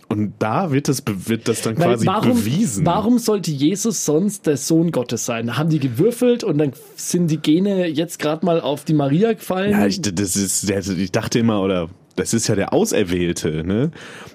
Und 0.07 0.33
da 0.39 0.71
wird 0.71 0.87
das, 0.87 1.03
wird 1.05 1.47
das 1.47 1.61
dann 1.61 1.77
weil 1.77 1.93
quasi 1.93 2.05
warum, 2.05 2.33
bewiesen. 2.35 2.85
Warum 2.85 3.19
sollte 3.19 3.51
Jesus 3.51 4.05
sonst 4.05 4.47
der 4.47 4.57
Sohn 4.57 4.91
Gottes 4.91 5.25
sein? 5.25 5.57
Haben 5.57 5.69
die 5.69 5.79
gewürfelt 5.79 6.43
und 6.43 6.57
dann 6.57 6.73
sind 6.95 7.29
die 7.29 7.37
Gene 7.37 7.87
jetzt 7.87 8.19
gerade 8.19 8.45
mal 8.45 8.61
auf 8.61 8.85
die 8.85 8.93
Maria 8.93 9.33
gefallen? 9.33 9.71
Ja, 9.71 9.85
ich, 9.85 10.01
das 10.01 10.35
ist, 10.35 10.69
ich 10.69 11.11
dachte 11.11 11.39
immer, 11.39 11.61
oder 11.61 11.89
das 12.15 12.33
ist 12.33 12.47
ja 12.47 12.55
der 12.55 12.73
Auserwählte, 12.73 13.63
ne? 13.65 13.91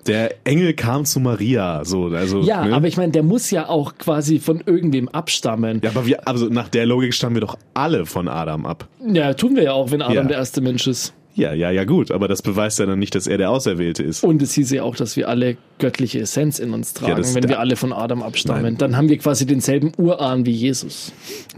Der 0.06 0.34
Engel 0.44 0.74
kam 0.74 1.04
zu 1.04 1.20
Maria, 1.20 1.84
so, 1.84 2.06
also. 2.06 2.42
Ja, 2.42 2.64
ne? 2.64 2.74
aber 2.74 2.88
ich 2.88 2.96
meine, 2.96 3.12
der 3.12 3.22
muss 3.22 3.50
ja 3.50 3.68
auch 3.68 3.96
quasi 3.96 4.38
von 4.38 4.62
irgendwem 4.64 5.08
abstammen. 5.08 5.80
Ja, 5.82 5.90
aber 5.90 6.06
wir, 6.06 6.28
also 6.28 6.46
nach 6.46 6.68
der 6.68 6.86
Logik 6.86 7.14
stammen 7.14 7.36
wir 7.36 7.40
doch 7.40 7.56
alle 7.74 8.06
von 8.06 8.28
Adam 8.28 8.66
ab. 8.66 8.86
Ja, 9.06 9.32
tun 9.34 9.56
wir 9.56 9.64
ja 9.64 9.72
auch, 9.72 9.90
wenn 9.90 10.02
Adam 10.02 10.14
ja. 10.14 10.24
der 10.24 10.36
erste 10.38 10.60
Mensch 10.60 10.86
ist. 10.86 11.14
Ja, 11.34 11.54
ja, 11.54 11.70
ja, 11.70 11.84
gut, 11.84 12.10
aber 12.10 12.26
das 12.28 12.42
beweist 12.42 12.80
ja 12.80 12.86
dann 12.86 12.98
nicht, 12.98 13.14
dass 13.14 13.26
er 13.26 13.38
der 13.38 13.50
Auserwählte 13.50 14.02
ist. 14.02 14.24
Und 14.24 14.42
es 14.42 14.52
hieß 14.54 14.72
ja 14.72 14.82
auch, 14.82 14.96
dass 14.96 15.16
wir 15.16 15.28
alle 15.28 15.56
göttliche 15.78 16.20
Essenz 16.20 16.58
in 16.58 16.74
uns 16.74 16.92
tragen, 16.92 17.22
ja, 17.22 17.34
wenn 17.34 17.48
wir 17.48 17.60
alle 17.60 17.76
von 17.76 17.92
Adam 17.92 18.22
abstammen. 18.22 18.62
Nein. 18.62 18.76
Dann 18.78 18.96
haben 18.96 19.08
wir 19.08 19.16
quasi 19.16 19.46
denselben 19.46 19.92
Urahn 19.96 20.44
wie 20.44 20.50
Jesus. 20.50 21.12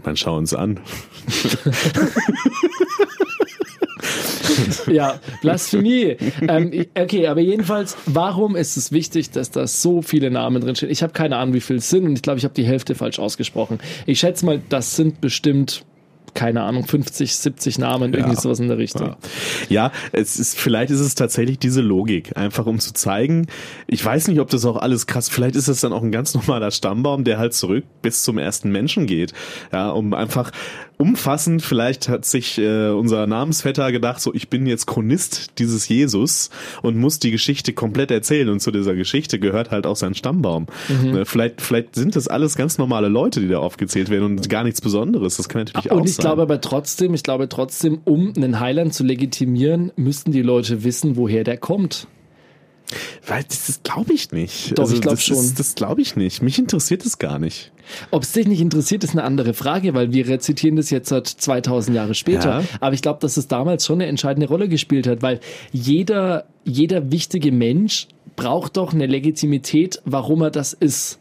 Man 0.05 0.15
schau 0.15 0.37
uns 0.37 0.53
an. 0.53 0.79
ja, 4.87 5.19
Blasphemie. 5.41 6.17
Ähm, 6.47 6.85
okay, 6.97 7.27
aber 7.27 7.41
jedenfalls, 7.41 7.95
warum 8.05 8.55
ist 8.55 8.77
es 8.77 8.91
wichtig, 8.91 9.31
dass 9.31 9.51
da 9.51 9.67
so 9.67 10.01
viele 10.01 10.31
Namen 10.31 10.61
drinstehen? 10.61 10.91
Ich 10.91 11.03
habe 11.03 11.13
keine 11.13 11.37
Ahnung, 11.37 11.53
wie 11.53 11.61
viel 11.61 11.77
es 11.77 11.89
sind 11.89 12.05
und 12.05 12.13
ich 12.13 12.21
glaube, 12.21 12.39
ich 12.39 12.45
habe 12.45 12.53
die 12.53 12.65
Hälfte 12.65 12.95
falsch 12.95 13.19
ausgesprochen. 13.19 13.79
Ich 14.05 14.19
schätze 14.19 14.45
mal, 14.45 14.61
das 14.69 14.95
sind 14.95 15.21
bestimmt 15.21 15.85
keine 16.33 16.63
Ahnung, 16.63 16.85
50, 16.85 17.35
70 17.35 17.79
Namen, 17.79 18.13
irgendwie 18.13 18.35
sowas 18.35 18.59
in 18.59 18.67
der 18.67 18.77
Richtung. 18.77 19.07
Ja. 19.07 19.17
ja, 19.69 19.91
es 20.11 20.37
ist, 20.39 20.57
vielleicht 20.57 20.91
ist 20.91 20.99
es 20.99 21.15
tatsächlich 21.15 21.59
diese 21.59 21.81
Logik, 21.81 22.35
einfach 22.35 22.65
um 22.65 22.79
zu 22.79 22.93
zeigen, 22.93 23.47
ich 23.87 24.03
weiß 24.03 24.27
nicht, 24.27 24.39
ob 24.39 24.49
das 24.49 24.65
auch 24.65 24.77
alles 24.77 25.07
krass, 25.07 25.29
vielleicht 25.29 25.55
ist 25.55 25.67
es 25.67 25.81
dann 25.81 25.93
auch 25.93 26.01
ein 26.01 26.11
ganz 26.11 26.33
normaler 26.33 26.71
Stammbaum, 26.71 27.23
der 27.23 27.37
halt 27.37 27.53
zurück 27.53 27.83
bis 28.01 28.23
zum 28.23 28.37
ersten 28.37 28.71
Menschen 28.71 29.05
geht. 29.05 29.33
Ja, 29.71 29.91
um 29.91 30.13
einfach 30.13 30.51
umfassend, 30.97 31.61
vielleicht 31.61 32.09
hat 32.09 32.25
sich 32.25 32.57
äh, 32.57 32.89
unser 32.89 33.27
Namensvetter 33.27 33.91
gedacht, 33.91 34.21
so 34.21 34.33
ich 34.33 34.49
bin 34.49 34.65
jetzt 34.65 34.87
Chronist 34.87 35.59
dieses 35.59 35.87
Jesus 35.87 36.49
und 36.81 36.97
muss 36.97 37.19
die 37.19 37.31
Geschichte 37.31 37.73
komplett 37.73 38.11
erzählen 38.11 38.49
und 38.49 38.59
zu 38.59 38.71
dieser 38.71 38.95
Geschichte 38.95 39.39
gehört 39.39 39.71
halt 39.71 39.85
auch 39.85 39.95
sein 39.95 40.15
Stammbaum. 40.15 40.67
Mhm. 40.89 41.17
Äh, 41.17 41.25
vielleicht, 41.25 41.61
vielleicht 41.61 41.95
sind 41.95 42.15
das 42.15 42.27
alles 42.27 42.55
ganz 42.55 42.77
normale 42.77 43.07
Leute, 43.07 43.41
die 43.41 43.47
da 43.47 43.59
aufgezählt 43.59 44.09
werden 44.09 44.25
und 44.25 44.49
gar 44.49 44.63
nichts 44.63 44.81
Besonderes. 44.81 45.37
Das 45.37 45.49
kann 45.49 45.61
natürlich 45.61 45.85
und 45.85 45.91
auch 45.91 45.95
sein. 45.95 46.01
Und 46.01 46.09
ich 46.09 46.17
glaube 46.17 46.41
aber 46.41 46.61
trotzdem, 46.61 47.13
ich 47.13 47.23
glaube 47.23 47.49
trotzdem, 47.49 47.99
um 48.05 48.33
einen 48.35 48.59
Heiland 48.59 48.93
zu 48.93 49.03
legitimieren, 49.03 49.91
müssten 49.95 50.31
die 50.31 50.41
Leute 50.41 50.83
wissen, 50.83 51.15
woher 51.15 51.43
der 51.43 51.57
kommt. 51.57 52.07
Weil 53.27 53.43
das, 53.43 53.67
das 53.67 53.83
glaube 53.83 54.13
ich 54.13 54.31
nicht. 54.31 54.77
Doch, 54.77 54.83
also, 54.83 54.95
ich 54.95 55.01
glaube 55.01 55.17
schon. 55.17 55.37
Ist, 55.37 55.59
das 55.59 55.75
glaube 55.75 56.01
ich 56.01 56.15
nicht. 56.15 56.41
Mich 56.41 56.59
interessiert 56.59 57.05
es 57.05 57.19
gar 57.19 57.39
nicht. 57.39 57.71
Ob 58.11 58.23
es 58.23 58.31
dich 58.31 58.47
nicht 58.47 58.61
interessiert, 58.61 59.03
ist 59.03 59.11
eine 59.11 59.23
andere 59.23 59.53
Frage, 59.53 59.93
weil 59.93 60.13
wir 60.13 60.27
rezitieren 60.27 60.75
das 60.75 60.89
jetzt 60.89 61.09
seit 61.09 61.27
2000 61.27 61.95
Jahre 61.95 62.13
später. 62.13 62.61
Ja. 62.61 62.63
Aber 62.79 62.93
ich 62.93 63.01
glaube, 63.01 63.19
dass 63.19 63.37
es 63.37 63.47
damals 63.47 63.85
schon 63.85 64.01
eine 64.01 64.07
entscheidende 64.07 64.47
Rolle 64.47 64.69
gespielt 64.69 65.07
hat, 65.07 65.21
weil 65.21 65.39
jeder, 65.71 66.45
jeder 66.63 67.11
wichtige 67.11 67.51
Mensch 67.51 68.07
braucht 68.35 68.77
doch 68.77 68.93
eine 68.93 69.05
Legitimität, 69.05 70.01
warum 70.05 70.41
er 70.41 70.51
das 70.51 70.73
ist. 70.73 71.19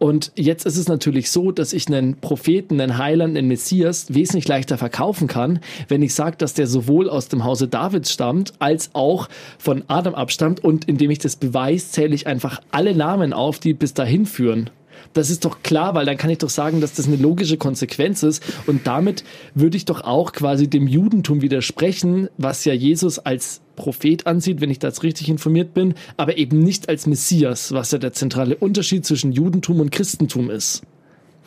Und 0.00 0.32
jetzt 0.34 0.64
ist 0.64 0.78
es 0.78 0.88
natürlich 0.88 1.30
so, 1.30 1.52
dass 1.52 1.74
ich 1.74 1.86
einen 1.86 2.16
Propheten, 2.16 2.80
einen 2.80 2.96
Heiland, 2.96 3.36
einen 3.36 3.48
Messias 3.48 4.06
wesentlich 4.08 4.48
leichter 4.48 4.78
verkaufen 4.78 5.28
kann, 5.28 5.60
wenn 5.88 6.00
ich 6.00 6.14
sage, 6.14 6.38
dass 6.38 6.54
der 6.54 6.66
sowohl 6.66 7.10
aus 7.10 7.28
dem 7.28 7.44
Hause 7.44 7.68
Davids 7.68 8.10
stammt, 8.10 8.54
als 8.60 8.90
auch 8.94 9.28
von 9.58 9.84
Adam 9.88 10.14
abstammt. 10.14 10.64
Und 10.64 10.86
indem 10.86 11.10
ich 11.10 11.18
das 11.18 11.36
beweise, 11.36 11.90
zähle 11.90 12.14
ich 12.14 12.26
einfach 12.26 12.62
alle 12.70 12.94
Namen 12.94 13.34
auf, 13.34 13.58
die 13.58 13.74
bis 13.74 13.92
dahin 13.92 14.24
führen. 14.24 14.70
Das 15.12 15.28
ist 15.28 15.44
doch 15.44 15.62
klar, 15.62 15.94
weil 15.94 16.06
dann 16.06 16.16
kann 16.16 16.30
ich 16.30 16.38
doch 16.38 16.48
sagen, 16.48 16.80
dass 16.80 16.94
das 16.94 17.06
eine 17.06 17.16
logische 17.16 17.58
Konsequenz 17.58 18.22
ist. 18.22 18.42
Und 18.66 18.86
damit 18.86 19.22
würde 19.54 19.76
ich 19.76 19.84
doch 19.84 20.00
auch 20.00 20.32
quasi 20.32 20.66
dem 20.66 20.86
Judentum 20.86 21.42
widersprechen, 21.42 22.30
was 22.38 22.64
ja 22.64 22.72
Jesus 22.72 23.18
als 23.18 23.60
Prophet 23.80 24.26
ansieht, 24.26 24.60
wenn 24.60 24.70
ich 24.70 24.78
da 24.78 24.88
jetzt 24.88 25.02
richtig 25.02 25.30
informiert 25.30 25.72
bin, 25.72 25.94
aber 26.18 26.36
eben 26.36 26.58
nicht 26.58 26.88
als 26.90 27.06
Messias, 27.06 27.72
was 27.72 27.90
ja 27.92 27.98
der 27.98 28.12
zentrale 28.12 28.56
Unterschied 28.56 29.06
zwischen 29.06 29.32
Judentum 29.32 29.80
und 29.80 29.90
Christentum 29.90 30.50
ist. 30.50 30.82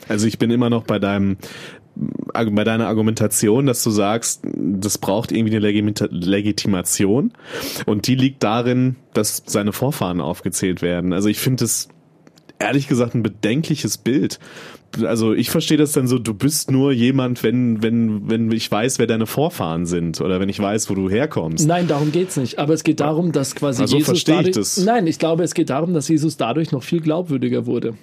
Also 0.08 0.26
ich 0.26 0.40
bin 0.40 0.50
immer 0.50 0.70
noch 0.70 0.84
bei 0.84 1.00
deinem 1.00 1.38
bei 1.96 2.64
deiner 2.64 2.88
Argumentation, 2.88 3.68
dass 3.68 3.84
du 3.84 3.92
sagst, 3.92 4.42
das 4.52 4.98
braucht 4.98 5.32
irgendwie 5.32 5.56
eine 5.56 6.08
Legitimation 6.10 7.34
und 7.86 8.08
die 8.08 8.16
liegt 8.16 8.42
darin, 8.42 8.96
dass 9.14 9.44
seine 9.46 9.74
Vorfahren 9.74 10.20
aufgezählt 10.20 10.82
werden. 10.82 11.14
Also 11.14 11.30
ich 11.30 11.38
finde 11.38 11.66
es 11.66 11.90
ehrlich 12.58 12.88
gesagt 12.88 13.14
ein 13.14 13.22
bedenkliches 13.22 14.00
Bild. 14.00 14.40
Also 15.02 15.34
ich 15.34 15.50
verstehe 15.50 15.78
das 15.78 15.92
dann 15.94 16.08
so, 16.08 16.20
du 16.20 16.34
bist 16.34 16.70
nur 16.70 16.92
jemand, 16.92 17.44
wenn, 17.44 17.82
wenn, 17.82 18.30
wenn 18.30 18.52
ich 18.52 18.70
weiß, 18.70 19.00
wer 19.00 19.08
deine 19.08 19.26
Vorfahren 19.26 19.86
sind 19.86 20.22
oder 20.22 20.40
wenn 20.40 20.50
ich 20.50 20.60
weiß, 20.60 20.90
wo 20.90 20.96
du 20.96 21.10
herkommst. 21.10 21.68
Nein, 21.68 21.88
darum 21.88 22.12
geht's 22.12 22.38
nicht. 22.38 22.60
Aber 22.60 22.74
es 22.74 22.84
geht 22.84 23.00
darum, 23.00 23.32
dass 23.32 23.56
quasi 23.56 23.82
also 23.82 23.98
Jesus 23.98 24.24
dadurch, 24.24 24.50
ich 24.50 24.56
das. 24.56 24.78
Nein, 24.78 25.08
ich 25.08 25.20
glaube, 25.20 25.44
es 25.44 25.54
geht 25.54 25.70
darum, 25.70 25.94
dass 25.94 26.08
Jesus 26.08 26.38
dadurch 26.38 26.72
noch 26.72 26.84
viel 26.84 27.02
glaubwürdiger 27.02 27.66
wurde. 27.66 27.96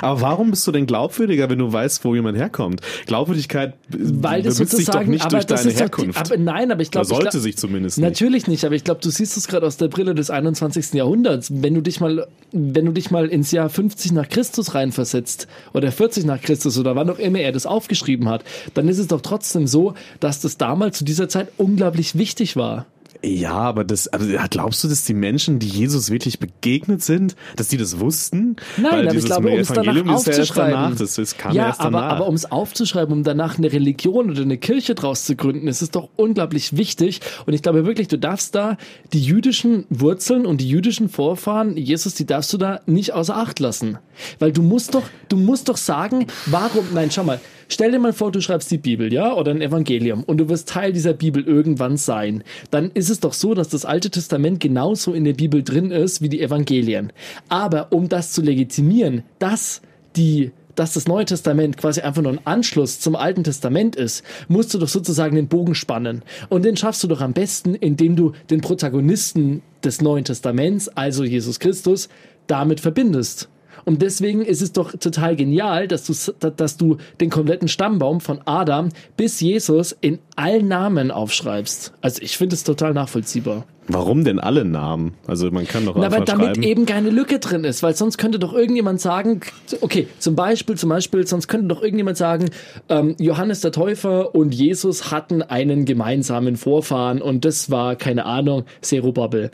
Aber 0.00 0.20
warum 0.20 0.50
bist 0.50 0.66
du 0.66 0.72
denn 0.72 0.86
glaubwürdiger, 0.86 1.50
wenn 1.50 1.58
du 1.58 1.72
weißt, 1.72 2.04
wo 2.04 2.14
jemand 2.14 2.38
herkommt? 2.38 2.80
Glaubwürdigkeit 3.06 3.74
Weil 3.88 4.42
das 4.42 4.56
sich 4.56 4.86
doch 4.86 5.04
nicht 5.04 5.30
durch 5.32 5.46
deine 5.46 5.70
Herkunft. 5.70 6.26
Die, 6.26 6.32
aber 6.32 6.36
nein, 6.42 6.70
aber 6.70 6.82
ich 6.82 6.90
glaube, 6.90 7.06
sollte 7.06 7.30
glaub, 7.30 7.42
sich 7.42 7.56
zumindest 7.56 7.98
nicht. 7.98 8.04
Natürlich 8.04 8.46
nicht, 8.46 8.64
aber 8.64 8.74
ich 8.74 8.84
glaube, 8.84 9.00
du 9.00 9.10
siehst 9.10 9.36
es 9.36 9.48
gerade 9.48 9.66
aus 9.66 9.76
der 9.76 9.88
Brille 9.88 10.14
des 10.14 10.30
21. 10.30 10.94
Jahrhunderts. 10.94 11.50
Wenn 11.52 11.74
du 11.74 11.80
dich 11.80 12.00
mal, 12.00 12.26
wenn 12.52 12.86
du 12.86 12.92
dich 12.92 13.10
mal 13.10 13.28
ins 13.28 13.50
Jahr 13.50 13.68
50 13.68 14.12
nach 14.12 14.28
Christus 14.28 14.74
reinversetzt 14.74 15.48
oder 15.72 15.92
40 15.92 16.24
nach 16.24 16.40
Christus 16.40 16.78
oder 16.78 16.96
wann 16.96 17.10
auch 17.10 17.18
immer 17.18 17.40
er 17.40 17.52
das 17.52 17.66
aufgeschrieben 17.66 18.28
hat, 18.28 18.44
dann 18.74 18.88
ist 18.88 18.98
es 18.98 19.08
doch 19.08 19.20
trotzdem 19.20 19.66
so, 19.66 19.94
dass 20.20 20.40
das 20.40 20.56
damals 20.56 20.98
zu 20.98 21.04
dieser 21.04 21.28
Zeit 21.28 21.48
unglaublich 21.56 22.16
wichtig 22.16 22.56
war. 22.56 22.86
Ja, 23.24 23.52
aber 23.52 23.84
das, 23.84 24.08
also 24.08 24.26
glaubst 24.50 24.82
du, 24.82 24.88
dass 24.88 25.04
die 25.04 25.14
Menschen, 25.14 25.60
die 25.60 25.68
Jesus 25.68 26.10
wirklich 26.10 26.40
begegnet 26.40 27.02
sind, 27.02 27.36
dass 27.56 27.68
die 27.68 27.76
das 27.76 28.00
wussten? 28.00 28.56
Nein, 28.76 28.92
Weil 28.92 29.08
aber 29.08 29.16
ich 29.16 29.24
glaube, 29.24 29.50
um 29.50 29.58
es 29.58 29.68
danach 29.68 30.06
aufzuschreiben. 30.06 30.72
Danach, 30.72 30.96
das, 30.96 31.14
das 31.14 31.36
kam 31.36 31.54
ja, 31.54 31.74
aber, 31.78 32.02
aber 32.02 32.26
um 32.26 32.34
es 32.34 32.50
aufzuschreiben, 32.50 33.12
um 33.12 33.22
danach 33.22 33.58
eine 33.58 33.72
Religion 33.72 34.30
oder 34.30 34.42
eine 34.42 34.58
Kirche 34.58 34.96
draus 34.96 35.24
zu 35.24 35.36
gründen, 35.36 35.68
ist 35.68 35.82
es 35.82 35.90
doch 35.90 36.08
unglaublich 36.16 36.76
wichtig. 36.76 37.20
Und 37.46 37.52
ich 37.52 37.62
glaube 37.62 37.86
wirklich, 37.86 38.08
du 38.08 38.18
darfst 38.18 38.56
da 38.56 38.76
die 39.12 39.22
jüdischen 39.22 39.86
Wurzeln 39.88 40.44
und 40.44 40.60
die 40.60 40.68
jüdischen 40.68 41.08
Vorfahren, 41.08 41.76
Jesus, 41.76 42.14
die 42.14 42.26
darfst 42.26 42.52
du 42.52 42.58
da 42.58 42.80
nicht 42.86 43.12
außer 43.12 43.36
Acht 43.36 43.60
lassen. 43.60 43.98
Weil 44.40 44.50
du 44.50 44.62
musst 44.62 44.96
doch, 44.96 45.04
du 45.28 45.36
musst 45.36 45.68
doch 45.68 45.76
sagen, 45.76 46.26
warum, 46.46 46.86
nein, 46.92 47.10
schau 47.12 47.22
mal, 47.22 47.40
Stell 47.72 47.90
dir 47.90 47.98
mal 47.98 48.12
vor, 48.12 48.30
du 48.30 48.42
schreibst 48.42 48.70
die 48.70 48.76
Bibel, 48.76 49.10
ja, 49.10 49.32
oder 49.32 49.50
ein 49.50 49.62
Evangelium 49.62 50.24
und 50.24 50.36
du 50.36 50.50
wirst 50.50 50.68
Teil 50.68 50.92
dieser 50.92 51.14
Bibel 51.14 51.42
irgendwann 51.42 51.96
sein. 51.96 52.44
Dann 52.70 52.90
ist 52.92 53.08
es 53.08 53.20
doch 53.20 53.32
so, 53.32 53.54
dass 53.54 53.70
das 53.70 53.86
Alte 53.86 54.10
Testament 54.10 54.60
genauso 54.60 55.14
in 55.14 55.24
der 55.24 55.32
Bibel 55.32 55.62
drin 55.62 55.90
ist 55.90 56.20
wie 56.20 56.28
die 56.28 56.42
Evangelien. 56.42 57.14
Aber 57.48 57.90
um 57.90 58.10
das 58.10 58.32
zu 58.32 58.42
legitimieren, 58.42 59.22
dass 59.38 59.80
die 60.16 60.52
dass 60.74 60.92
das 60.92 61.08
Neue 61.08 61.24
Testament 61.24 61.78
quasi 61.78 62.02
einfach 62.02 62.20
nur 62.20 62.32
ein 62.32 62.46
Anschluss 62.46 63.00
zum 63.00 63.16
Alten 63.16 63.42
Testament 63.42 63.96
ist, 63.96 64.22
musst 64.48 64.74
du 64.74 64.78
doch 64.78 64.88
sozusagen 64.88 65.36
den 65.36 65.48
Bogen 65.48 65.74
spannen. 65.74 66.22
Und 66.50 66.66
den 66.66 66.76
schaffst 66.76 67.02
du 67.02 67.08
doch 67.08 67.22
am 67.22 67.32
besten, 67.32 67.74
indem 67.74 68.16
du 68.16 68.32
den 68.50 68.60
Protagonisten 68.60 69.62
des 69.82 70.02
Neuen 70.02 70.24
Testaments, 70.24 70.88
also 70.88 71.24
Jesus 71.24 71.58
Christus, 71.58 72.10
damit 72.46 72.80
verbindest. 72.80 73.48
Und 73.84 74.02
deswegen 74.02 74.42
ist 74.42 74.62
es 74.62 74.72
doch 74.72 74.92
total 74.92 75.36
genial, 75.36 75.88
dass 75.88 76.04
du, 76.04 76.32
dass 76.50 76.76
du 76.76 76.98
den 77.20 77.30
kompletten 77.30 77.68
Stammbaum 77.68 78.20
von 78.20 78.40
Adam 78.44 78.90
bis 79.16 79.40
Jesus 79.40 79.96
in 80.00 80.18
allen 80.36 80.68
Namen 80.68 81.10
aufschreibst. 81.10 81.92
Also 82.00 82.22
ich 82.22 82.36
finde 82.36 82.54
es 82.54 82.64
total 82.64 82.94
nachvollziehbar. 82.94 83.64
Warum 83.88 84.24
denn 84.24 84.38
alle 84.38 84.64
Namen? 84.64 85.14
Also 85.26 85.50
man 85.50 85.66
kann 85.66 85.86
doch 85.86 85.96
Na, 85.96 86.04
einfach 86.04 86.18
aber 86.18 86.24
damit 86.24 86.46
schreiben. 86.56 86.62
eben 86.62 86.86
keine 86.86 87.10
Lücke 87.10 87.40
drin 87.40 87.64
ist, 87.64 87.82
weil 87.82 87.96
sonst 87.96 88.16
könnte 88.16 88.38
doch 88.38 88.52
irgendjemand 88.52 89.00
sagen, 89.00 89.40
okay, 89.80 90.06
zum 90.18 90.36
Beispiel, 90.36 90.76
zum 90.76 90.88
Beispiel, 90.88 91.26
sonst 91.26 91.48
könnte 91.48 91.66
doch 91.66 91.82
irgendjemand 91.82 92.16
sagen, 92.16 92.50
ähm, 92.88 93.16
Johannes 93.18 93.60
der 93.60 93.72
Täufer 93.72 94.36
und 94.36 94.54
Jesus 94.54 95.10
hatten 95.10 95.42
einen 95.42 95.84
gemeinsamen 95.84 96.56
Vorfahren 96.56 97.20
und 97.20 97.44
das 97.44 97.70
war, 97.70 97.96
keine 97.96 98.24
Ahnung, 98.24 98.64
Zerubabel. 98.82 99.50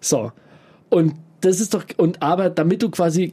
So. 0.00 0.30
Und 0.90 1.14
das 1.40 1.60
ist 1.60 1.72
doch, 1.72 1.84
und 1.96 2.22
aber 2.22 2.50
damit 2.50 2.82
du 2.82 2.90
quasi 2.90 3.32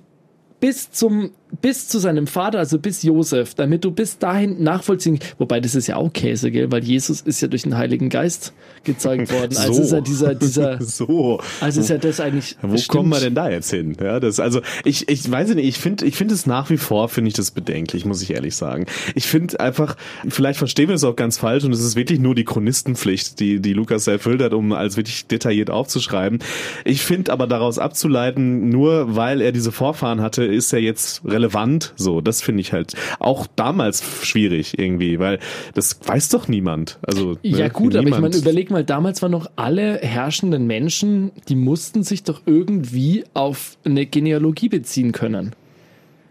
bis 0.59 0.91
zum 0.91 1.31
bis 1.61 1.87
zu 1.87 1.99
seinem 1.99 2.27
Vater, 2.27 2.59
also 2.59 2.77
bis 2.77 3.03
Josef, 3.03 3.53
damit 3.55 3.85
du 3.85 3.91
bis 3.91 4.17
dahin 4.17 4.61
nachvollziehen, 4.61 5.19
wobei 5.37 5.61
das 5.61 5.75
ist 5.75 5.87
ja 5.87 5.95
auch 5.95 6.11
Käse, 6.11 6.51
gell, 6.51 6.71
weil 6.71 6.83
Jesus 6.83 7.21
ist 7.21 7.41
ja 7.41 7.47
durch 7.47 7.63
den 7.63 7.77
Heiligen 7.77 8.09
Geist 8.09 8.53
gezeigt 8.83 9.31
worden. 9.31 9.47
Also 9.57 9.73
so. 9.73 9.81
ist 9.81 9.91
ja 9.91 10.01
dieser 10.01 10.35
dieser 10.35 10.81
so. 10.81 11.41
Also 11.61 11.81
ist 11.81 11.89
ja 11.89 11.97
das 11.97 12.19
eigentlich 12.19 12.57
Wo 12.61 12.77
stimmt. 12.77 12.87
kommen 12.89 13.09
wir 13.09 13.19
denn 13.19 13.33
da 13.33 13.49
jetzt 13.49 13.71
hin? 13.71 13.95
Ja, 13.99 14.19
das 14.19 14.39
also 14.39 14.61
ich 14.83 15.09
ich 15.09 15.29
weiß 15.29 15.55
nicht, 15.55 15.65
ich 15.65 15.79
finde 15.79 16.05
ich 16.05 16.15
finde 16.15 16.33
es 16.33 16.45
nach 16.45 16.69
wie 16.69 16.77
vor 16.77 17.09
finde 17.09 17.29
ich 17.29 17.33
das 17.33 17.51
bedenklich, 17.51 18.05
muss 18.05 18.21
ich 18.21 18.31
ehrlich 18.31 18.55
sagen. 18.55 18.85
Ich 19.15 19.27
finde 19.27 19.59
einfach 19.59 19.95
vielleicht 20.27 20.59
verstehen 20.59 20.89
wir 20.89 20.95
es 20.95 21.03
auch 21.03 21.15
ganz 21.15 21.37
falsch 21.37 21.63
und 21.63 21.73
es 21.73 21.81
ist 21.81 21.95
wirklich 21.95 22.19
nur 22.19 22.35
die 22.35 22.43
Chronistenpflicht, 22.43 23.39
die 23.39 23.59
die 23.61 23.73
Lukas 23.73 24.05
erfüllt 24.07 24.41
hat, 24.41 24.53
um 24.53 24.73
als 24.73 24.97
wirklich 24.97 25.27
detailliert 25.27 25.69
aufzuschreiben. 25.69 26.39
Ich 26.85 27.01
finde 27.01 27.31
aber 27.31 27.47
daraus 27.47 27.79
abzuleiten, 27.79 28.69
nur 28.69 29.15
weil 29.15 29.41
er 29.41 29.51
diese 29.51 29.71
Vorfahren 29.71 30.21
hatte, 30.21 30.46
ist 30.51 30.73
er 30.73 30.79
jetzt 30.79 31.23
relevant. 31.25 31.93
So, 31.95 32.21
das 32.21 32.41
finde 32.41 32.61
ich 32.61 32.73
halt 32.73 32.93
auch 33.19 33.47
damals 33.55 34.03
schwierig 34.23 34.77
irgendwie, 34.77 35.19
weil 35.19 35.39
das 35.73 35.99
weiß 36.03 36.29
doch 36.29 36.47
niemand. 36.47 36.99
Also 37.01 37.37
ja 37.41 37.65
ne, 37.65 37.69
gut, 37.69 37.93
niemand. 37.93 38.07
aber 38.07 38.15
ich 38.15 38.21
meine, 38.21 38.35
überleg 38.37 38.71
mal, 38.71 38.83
damals 38.83 39.21
waren 39.21 39.31
noch 39.31 39.49
alle 39.55 39.99
herrschenden 39.99 40.67
Menschen, 40.67 41.31
die 41.49 41.55
mussten 41.55 42.03
sich 42.03 42.23
doch 42.23 42.41
irgendwie 42.45 43.23
auf 43.33 43.77
eine 43.83 44.05
Genealogie 44.05 44.69
beziehen 44.69 45.11
können. 45.11 45.55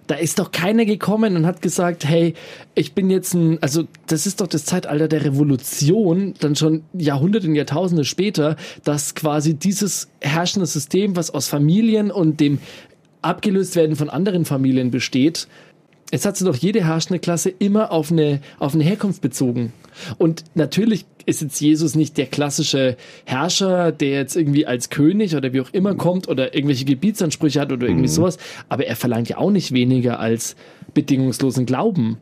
Da 0.06 0.14
ist 0.14 0.38
doch 0.38 0.52
keiner 0.52 0.84
gekommen 0.84 1.36
und 1.36 1.46
hat 1.46 1.62
gesagt, 1.62 2.04
hey, 2.04 2.34
ich 2.76 2.94
bin 2.94 3.10
jetzt 3.10 3.34
ein, 3.34 3.60
also 3.60 3.84
das 4.06 4.26
ist 4.26 4.40
doch 4.40 4.46
das 4.46 4.64
Zeitalter 4.64 5.08
der 5.08 5.24
Revolution, 5.24 6.34
dann 6.38 6.54
schon 6.54 6.84
Jahrhunderte 6.92 7.48
und 7.48 7.56
Jahrtausende 7.56 8.04
später, 8.04 8.56
dass 8.84 9.16
quasi 9.16 9.54
dieses 9.54 10.08
herrschende 10.20 10.66
System, 10.66 11.16
was 11.16 11.30
aus 11.30 11.48
Familien 11.48 12.12
und 12.12 12.38
dem 12.38 12.60
abgelöst 13.26 13.76
werden 13.76 13.96
von 13.96 14.10
anderen 14.10 14.44
Familien 14.44 14.90
besteht, 14.90 15.48
es 16.10 16.24
hat 16.24 16.36
sich 16.36 16.46
doch 16.46 16.56
jede 16.56 16.84
herrschende 16.84 17.18
Klasse 17.18 17.50
immer 17.50 17.90
auf 17.90 18.12
eine, 18.12 18.40
auf 18.58 18.74
eine 18.74 18.84
Herkunft 18.84 19.22
bezogen. 19.22 19.72
Und 20.18 20.44
natürlich 20.54 21.04
ist 21.24 21.42
jetzt 21.42 21.60
Jesus 21.60 21.96
nicht 21.96 22.16
der 22.16 22.26
klassische 22.26 22.96
Herrscher, 23.24 23.90
der 23.90 24.10
jetzt 24.10 24.36
irgendwie 24.36 24.66
als 24.66 24.90
König 24.90 25.34
oder 25.34 25.52
wie 25.52 25.60
auch 25.60 25.72
immer 25.72 25.96
kommt 25.96 26.28
oder 26.28 26.54
irgendwelche 26.54 26.84
Gebietsansprüche 26.84 27.60
hat 27.60 27.72
oder 27.72 27.86
irgendwie 27.86 28.04
mhm. 28.04 28.12
sowas. 28.12 28.38
Aber 28.68 28.86
er 28.86 28.94
verlangt 28.94 29.28
ja 29.28 29.38
auch 29.38 29.50
nicht 29.50 29.72
weniger 29.72 30.20
als 30.20 30.54
bedingungslosen 30.94 31.66
Glauben. 31.66 32.18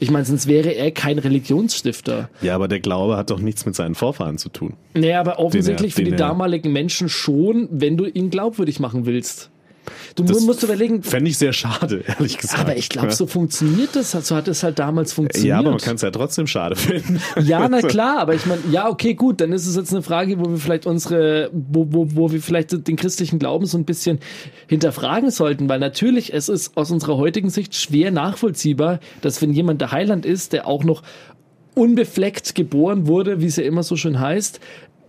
Ich 0.00 0.10
meine, 0.10 0.24
sonst 0.24 0.46
wäre 0.46 0.70
er 0.70 0.90
kein 0.90 1.18
Religionsstifter. 1.18 2.30
Ja, 2.40 2.54
aber 2.54 2.68
der 2.68 2.80
Glaube 2.80 3.16
hat 3.16 3.30
doch 3.30 3.40
nichts 3.40 3.66
mit 3.66 3.74
seinen 3.74 3.94
Vorfahren 3.94 4.38
zu 4.38 4.48
tun. 4.48 4.74
Naja, 4.94 5.20
aber 5.20 5.38
offensichtlich 5.38 5.92
er, 5.92 5.96
für 5.96 6.04
die 6.04 6.16
damaligen 6.16 6.72
Menschen 6.72 7.08
schon, 7.08 7.68
wenn 7.70 7.96
du 7.96 8.06
ihn 8.06 8.30
glaubwürdig 8.30 8.80
machen 8.80 9.06
willst. 9.06 9.50
Du 10.14 10.22
das 10.22 10.40
musst 10.42 10.62
überlegen. 10.62 11.02
Fände 11.02 11.30
ich 11.30 11.38
sehr 11.38 11.52
schade, 11.52 12.04
ehrlich 12.06 12.38
gesagt. 12.38 12.60
Aber 12.60 12.76
ich 12.76 12.88
glaube, 12.88 13.12
so 13.12 13.26
funktioniert 13.26 13.94
das. 13.94 14.12
So 14.12 14.36
hat 14.36 14.48
es 14.48 14.62
halt 14.62 14.78
damals 14.78 15.12
funktioniert. 15.12 15.48
Ja, 15.48 15.58
aber 15.58 15.70
man 15.70 15.78
kann 15.78 15.96
es 15.96 16.02
ja 16.02 16.10
trotzdem 16.10 16.46
schade 16.46 16.76
finden. 16.76 17.20
Ja, 17.42 17.68
na 17.68 17.80
klar, 17.82 18.18
aber 18.18 18.34
ich 18.34 18.46
meine, 18.46 18.62
ja, 18.70 18.88
okay, 18.88 19.14
gut, 19.14 19.40
dann 19.40 19.52
ist 19.52 19.66
es 19.66 19.76
jetzt 19.76 19.92
eine 19.92 20.02
Frage, 20.02 20.38
wo 20.38 20.50
wir 20.50 20.58
vielleicht 20.58 20.86
unsere, 20.86 21.50
wo, 21.52 21.86
wo, 21.90 22.08
wo 22.14 22.32
wir 22.32 22.40
vielleicht 22.42 22.86
den 22.86 22.96
christlichen 22.96 23.38
Glauben 23.38 23.66
so 23.66 23.78
ein 23.78 23.84
bisschen 23.84 24.18
hinterfragen 24.66 25.30
sollten, 25.30 25.68
weil 25.68 25.78
natürlich 25.78 26.32
es 26.32 26.48
ist 26.48 26.76
aus 26.76 26.90
unserer 26.90 27.16
heutigen 27.16 27.50
Sicht 27.50 27.74
schwer 27.74 28.10
nachvollziehbar, 28.10 29.00
dass 29.20 29.40
wenn 29.42 29.52
jemand 29.52 29.80
der 29.80 29.92
Heiland 29.92 30.26
ist, 30.26 30.52
der 30.52 30.66
auch 30.66 30.84
noch 30.84 31.02
unbefleckt 31.74 32.54
geboren 32.54 33.06
wurde, 33.06 33.40
wie 33.40 33.46
es 33.46 33.56
ja 33.56 33.62
immer 33.62 33.84
so 33.84 33.96
schön 33.96 34.18
heißt, 34.18 34.60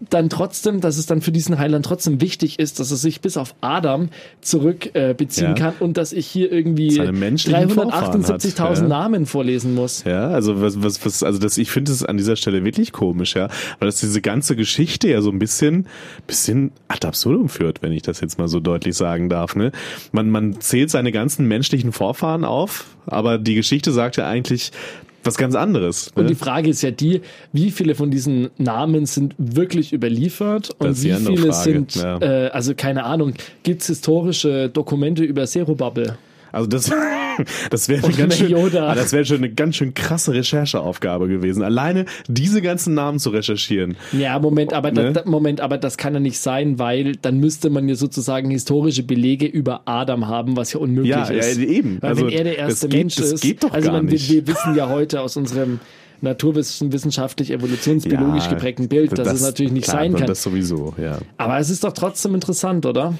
dann 0.09 0.29
trotzdem, 0.29 0.81
dass 0.81 0.97
es 0.97 1.05
dann 1.05 1.21
für 1.21 1.31
diesen 1.31 1.57
Heiland 1.59 1.85
trotzdem 1.85 2.21
wichtig 2.21 2.59
ist, 2.59 2.79
dass 2.79 2.91
er 2.91 2.97
sich 2.97 3.21
bis 3.21 3.37
auf 3.37 3.53
Adam 3.61 4.09
zurück 4.41 4.95
äh, 4.95 5.13
beziehen 5.13 5.49
ja. 5.49 5.53
kann 5.53 5.73
und 5.79 5.97
dass 5.97 6.13
ich 6.13 6.27
hier 6.27 6.51
irgendwie 6.51 6.99
378.000 6.99 8.81
ja. 8.81 8.87
Namen 8.87 9.25
vorlesen 9.25 9.75
muss. 9.75 10.03
Ja, 10.05 10.29
also 10.29 10.61
was, 10.61 10.81
was, 10.81 11.05
was, 11.05 11.23
also 11.23 11.39
das, 11.39 11.57
ich 11.57 11.69
finde 11.69 11.91
es 11.91 12.03
an 12.03 12.17
dieser 12.17 12.35
Stelle 12.35 12.63
wirklich 12.63 12.93
komisch, 12.93 13.35
ja, 13.35 13.49
weil 13.79 13.87
das 13.87 13.99
diese 13.99 14.21
ganze 14.21 14.55
Geschichte 14.55 15.09
ja 15.09 15.21
so 15.21 15.31
ein 15.31 15.39
bisschen, 15.39 15.87
bisschen 16.27 16.71
ad 16.87 17.05
absurdum 17.05 17.49
führt, 17.49 17.81
wenn 17.81 17.91
ich 17.91 18.01
das 18.01 18.21
jetzt 18.21 18.39
mal 18.39 18.47
so 18.47 18.59
deutlich 18.59 18.95
sagen 18.95 19.29
darf. 19.29 19.55
Ne? 19.55 19.71
Man, 20.11 20.29
man 20.29 20.61
zählt 20.61 20.89
seine 20.89 21.11
ganzen 21.11 21.47
menschlichen 21.47 21.91
Vorfahren 21.91 22.45
auf, 22.45 22.85
aber 23.05 23.37
die 23.37 23.55
Geschichte 23.55 23.91
sagt 23.91 24.17
ja 24.17 24.27
eigentlich, 24.27 24.71
was 25.23 25.38
ganz 25.38 25.55
anderes. 25.55 26.11
Ne? 26.15 26.21
Und 26.21 26.29
die 26.29 26.35
Frage 26.35 26.69
ist 26.69 26.81
ja 26.81 26.91
die, 26.91 27.21
wie 27.53 27.71
viele 27.71 27.95
von 27.95 28.11
diesen 28.11 28.49
Namen 28.57 29.05
sind 29.05 29.35
wirklich 29.38 29.93
überliefert 29.93 30.71
und 30.79 31.01
wie 31.03 31.13
viele 31.13 31.53
Frage. 31.53 31.55
sind, 31.55 31.95
ja. 31.95 32.17
äh, 32.19 32.49
also 32.49 32.73
keine 32.75 33.03
Ahnung, 33.03 33.33
gibt 33.63 33.81
es 33.81 33.88
historische 33.88 34.69
Dokumente 34.69 35.23
über 35.23 35.45
Zerubabel? 35.45 36.17
Also 36.51 36.67
das, 36.67 36.91
das 37.69 37.89
wäre 37.89 38.09
ganz 38.11 38.37
schön, 38.37 38.55
ah, 38.75 38.95
das 38.95 39.11
schon 39.27 39.37
eine 39.37 39.51
ganz 39.51 39.75
schön 39.75 39.93
krasse 39.93 40.33
Rechercheaufgabe 40.33 41.27
gewesen. 41.27 41.63
Alleine 41.63 42.05
diese 42.27 42.61
ganzen 42.61 42.93
Namen 42.93 43.19
zu 43.19 43.29
recherchieren. 43.29 43.95
Ja, 44.11 44.39
Moment, 44.39 44.73
aber 44.73 44.91
ne? 44.91 45.13
das, 45.13 45.25
Moment, 45.25 45.61
aber 45.61 45.77
das 45.77 45.97
kann 45.97 46.13
ja 46.13 46.19
nicht 46.19 46.39
sein, 46.39 46.79
weil 46.79 47.15
dann 47.15 47.39
müsste 47.39 47.69
man 47.69 47.87
ja 47.87 47.95
sozusagen 47.95 48.49
historische 48.49 49.03
Belege 49.03 49.45
über 49.45 49.81
Adam 49.85 50.27
haben, 50.27 50.57
was 50.57 50.73
ja 50.73 50.79
unmöglich 50.79 51.11
ja, 51.11 51.23
ist. 51.23 51.57
Ja, 51.57 51.63
eben. 51.65 52.01
Weil 52.01 52.09
also, 52.11 52.25
wenn 52.25 52.33
er 52.33 52.43
der 52.43 52.57
erste 52.57 52.87
Mensch 52.87 53.15
geht, 53.15 53.25
ist, 53.25 53.41
geht 53.41 53.63
doch 53.63 53.71
also 53.71 53.91
man. 53.91 54.09
Wir, 54.09 54.19
wir 54.19 54.47
wissen 54.47 54.75
ja 54.75 54.89
heute 54.89 55.21
aus 55.21 55.37
unserem 55.37 55.79
naturwissenschaftlich, 56.21 57.51
evolutionsbiologisch 57.51 58.45
ja, 58.45 58.49
geprägten 58.49 58.89
Bild, 58.89 59.17
dass 59.17 59.27
das, 59.27 59.35
es 59.35 59.41
natürlich 59.41 59.71
nicht 59.71 59.85
klar, 59.85 59.99
sein 59.99 60.13
kann. 60.15 60.27
Das 60.27 60.43
sowieso, 60.43 60.93
ja. 61.01 61.19
Aber 61.37 61.59
es 61.59 61.69
ist 61.69 61.83
doch 61.83 61.93
trotzdem 61.93 62.35
interessant, 62.35 62.85
oder? 62.85 63.13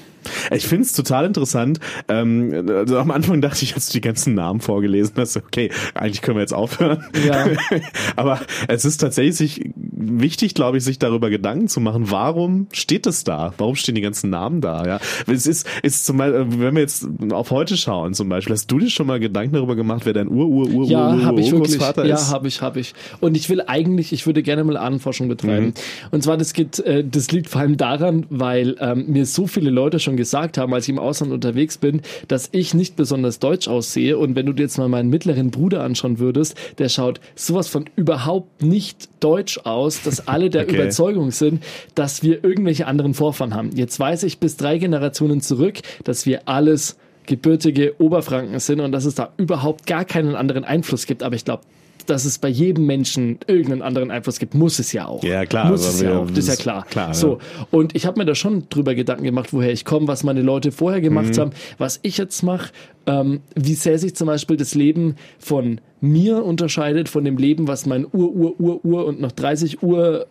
Ich 0.50 0.66
finde 0.66 0.84
es 0.84 0.92
total 0.92 1.26
interessant. 1.26 1.80
Ähm, 2.08 2.66
also 2.68 2.98
am 2.98 3.10
Anfang 3.10 3.40
dachte 3.40 3.64
ich, 3.64 3.74
als 3.74 3.86
du 3.86 3.92
die 3.92 4.00
ganzen 4.00 4.34
Namen 4.34 4.60
vorgelesen 4.60 5.14
hast, 5.16 5.36
okay, 5.36 5.70
eigentlich 5.94 6.22
können 6.22 6.36
wir 6.36 6.42
jetzt 6.42 6.54
aufhören. 6.54 7.04
Ja. 7.26 7.46
Aber 8.16 8.40
es 8.68 8.84
ist 8.84 8.98
tatsächlich 8.98 9.70
wichtig, 9.74 10.54
glaube 10.54 10.78
ich, 10.78 10.84
sich 10.84 10.98
darüber 10.98 11.30
Gedanken 11.30 11.68
zu 11.68 11.80
machen, 11.80 12.10
warum 12.10 12.66
steht 12.72 13.06
es 13.06 13.24
da? 13.24 13.54
Warum 13.58 13.76
stehen 13.76 13.94
die 13.94 14.00
ganzen 14.00 14.30
Namen 14.30 14.60
da? 14.60 14.84
Ja, 14.86 15.00
es 15.26 15.46
ist, 15.46 15.66
ist 15.82 16.06
zum 16.06 16.18
Beispiel, 16.18 16.46
wenn 16.60 16.74
wir 16.74 16.82
jetzt 16.82 17.06
auf 17.32 17.50
heute 17.50 17.76
schauen, 17.76 18.14
zum 18.14 18.28
Beispiel, 18.28 18.54
hast 18.54 18.70
du 18.70 18.78
dir 18.78 18.90
schon 18.90 19.06
mal 19.06 19.20
Gedanken 19.20 19.54
darüber 19.54 19.76
gemacht, 19.76 20.02
wer 20.04 20.12
dein 20.12 20.28
Ur, 20.28 20.46
Ur, 20.46 20.68
Ur, 20.70 20.86
ja, 20.86 21.14
Ur, 21.14 21.32
Ur, 21.32 21.38
Ur, 21.38 21.52
Urgroßvater 21.52 22.04
ist? 22.04 22.08
Ja, 22.08 22.28
habe 22.30 22.48
ich, 22.48 22.62
habe 22.62 22.80
ich. 22.80 22.94
Und 23.20 23.36
ich 23.36 23.48
will 23.48 23.62
eigentlich, 23.66 24.12
ich 24.12 24.26
würde 24.26 24.42
gerne 24.42 24.64
mal 24.64 24.76
Ahnenforschung 24.76 25.28
betreiben. 25.28 25.66
Mhm. 25.66 25.72
Und 26.10 26.22
zwar, 26.22 26.36
das 26.36 26.52
geht, 26.52 26.78
äh, 26.80 27.04
das 27.04 27.30
liegt 27.30 27.48
vor 27.48 27.60
allem 27.60 27.76
daran, 27.76 28.26
weil 28.30 28.76
ähm, 28.80 29.04
mir 29.08 29.26
so 29.26 29.46
viele 29.46 29.70
Leute 29.70 29.98
schon 29.98 30.09
gesagt 30.16 30.58
haben, 30.58 30.72
als 30.74 30.84
ich 30.84 30.90
im 30.90 30.98
Ausland 30.98 31.32
unterwegs 31.32 31.78
bin, 31.78 32.02
dass 32.28 32.48
ich 32.52 32.74
nicht 32.74 32.96
besonders 32.96 33.38
deutsch 33.38 33.68
aussehe. 33.68 34.18
Und 34.18 34.34
wenn 34.36 34.46
du 34.46 34.52
dir 34.52 34.62
jetzt 34.62 34.78
mal 34.78 34.88
meinen 34.88 35.10
mittleren 35.10 35.50
Bruder 35.50 35.82
anschauen 35.82 36.18
würdest, 36.18 36.56
der 36.78 36.88
schaut 36.88 37.20
sowas 37.34 37.68
von 37.68 37.84
überhaupt 37.96 38.62
nicht 38.62 39.08
deutsch 39.20 39.58
aus, 39.64 40.02
dass 40.02 40.28
alle 40.28 40.50
der 40.50 40.62
okay. 40.64 40.76
Überzeugung 40.76 41.30
sind, 41.30 41.62
dass 41.94 42.22
wir 42.22 42.44
irgendwelche 42.44 42.86
anderen 42.86 43.14
Vorfahren 43.14 43.54
haben. 43.54 43.70
Jetzt 43.74 43.98
weiß 43.98 44.22
ich 44.24 44.38
bis 44.38 44.56
drei 44.56 44.78
Generationen 44.78 45.40
zurück, 45.40 45.78
dass 46.04 46.26
wir 46.26 46.48
alles 46.48 46.96
gebürtige 47.26 47.94
Oberfranken 48.00 48.58
sind 48.58 48.80
und 48.80 48.92
dass 48.92 49.04
es 49.04 49.14
da 49.14 49.32
überhaupt 49.36 49.86
gar 49.86 50.04
keinen 50.04 50.34
anderen 50.34 50.64
Einfluss 50.64 51.06
gibt. 51.06 51.22
Aber 51.22 51.36
ich 51.36 51.44
glaube, 51.44 51.62
dass 52.10 52.24
es 52.24 52.38
bei 52.38 52.48
jedem 52.48 52.86
Menschen 52.86 53.38
irgendeinen 53.46 53.82
anderen 53.82 54.10
Einfluss 54.10 54.38
gibt, 54.38 54.54
muss 54.54 54.78
es 54.78 54.92
ja 54.92 55.06
auch. 55.06 55.22
Ja, 55.22 55.46
klar. 55.46 55.70
Muss 55.70 55.86
es 55.86 56.00
ja 56.00 56.18
auch, 56.18 56.26
das 56.26 56.38
ist 56.38 56.48
ja 56.48 56.56
klar. 56.56 56.84
klar 56.86 57.14
so, 57.14 57.38
ja. 57.38 57.66
und 57.70 57.94
ich 57.94 58.04
habe 58.04 58.18
mir 58.18 58.24
da 58.24 58.34
schon 58.34 58.68
drüber 58.68 58.94
Gedanken 58.94 59.24
gemacht, 59.24 59.52
woher 59.52 59.72
ich 59.72 59.84
komme, 59.84 60.08
was 60.08 60.24
meine 60.24 60.42
Leute 60.42 60.72
vorher 60.72 61.00
gemacht 61.00 61.36
mhm. 61.36 61.40
haben, 61.40 61.50
was 61.78 62.00
ich 62.02 62.18
jetzt 62.18 62.42
mache, 62.42 62.72
ähm, 63.06 63.40
wie 63.54 63.74
sehr 63.74 63.98
sich 63.98 64.16
zum 64.16 64.26
Beispiel 64.26 64.56
das 64.56 64.74
Leben 64.74 65.14
von 65.38 65.80
mir 66.00 66.44
unterscheidet 66.44 67.08
von 67.08 67.24
dem 67.24 67.36
Leben, 67.36 67.68
was 67.68 67.86
mein 67.86 68.04
Ur, 68.04 68.34
Ur, 68.34 68.60
Ur, 68.60 68.84
Ur 68.84 69.06
und 69.06 69.20
noch 69.20 69.32
30 69.32 69.82
Uhr 69.82 70.26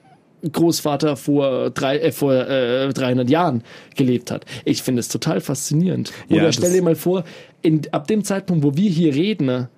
Großvater 0.52 1.18
vor, 1.18 1.70
drei, 1.70 1.98
äh, 1.98 2.12
vor 2.12 2.34
äh, 2.34 2.90
300 2.90 3.30
Jahren 3.30 3.64
gelebt 3.96 4.32
hat. 4.32 4.46
Ich 4.66 4.84
finde 4.84 5.02
es 5.02 5.10
total 5.10 5.42
faszinierend. 5.42 6.12
Oder 6.30 6.44
ja, 6.44 6.52
stell 6.52 6.72
dir 6.72 6.82
mal 6.82 6.96
vor, 6.96 7.24
in, 7.62 7.82
ab 7.92 8.08
dem 8.08 8.24
Zeitpunkt, 8.24 8.64
wo 8.64 8.76
wir 8.76 8.90
hier 8.90 9.14
reden, 9.14 9.46
ne, 9.46 9.70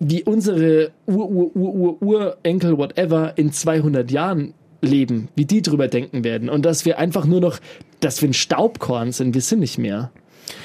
wie 0.00 0.24
unsere 0.24 0.90
Ur-Ur-Ur-Ur-Urenkel, 1.06 2.78
whatever, 2.78 3.34
in 3.36 3.52
200 3.52 4.10
Jahren 4.10 4.54
leben, 4.80 5.28
wie 5.36 5.44
die 5.44 5.62
drüber 5.62 5.88
denken 5.88 6.24
werden. 6.24 6.48
Und 6.48 6.64
dass 6.64 6.84
wir 6.86 6.98
einfach 6.98 7.26
nur 7.26 7.40
noch, 7.40 7.60
dass 8.00 8.20
wir 8.22 8.30
ein 8.30 8.34
Staubkorn 8.34 9.12
sind, 9.12 9.34
wir 9.34 9.42
sind 9.42 9.60
nicht 9.60 9.78
mehr. 9.78 10.10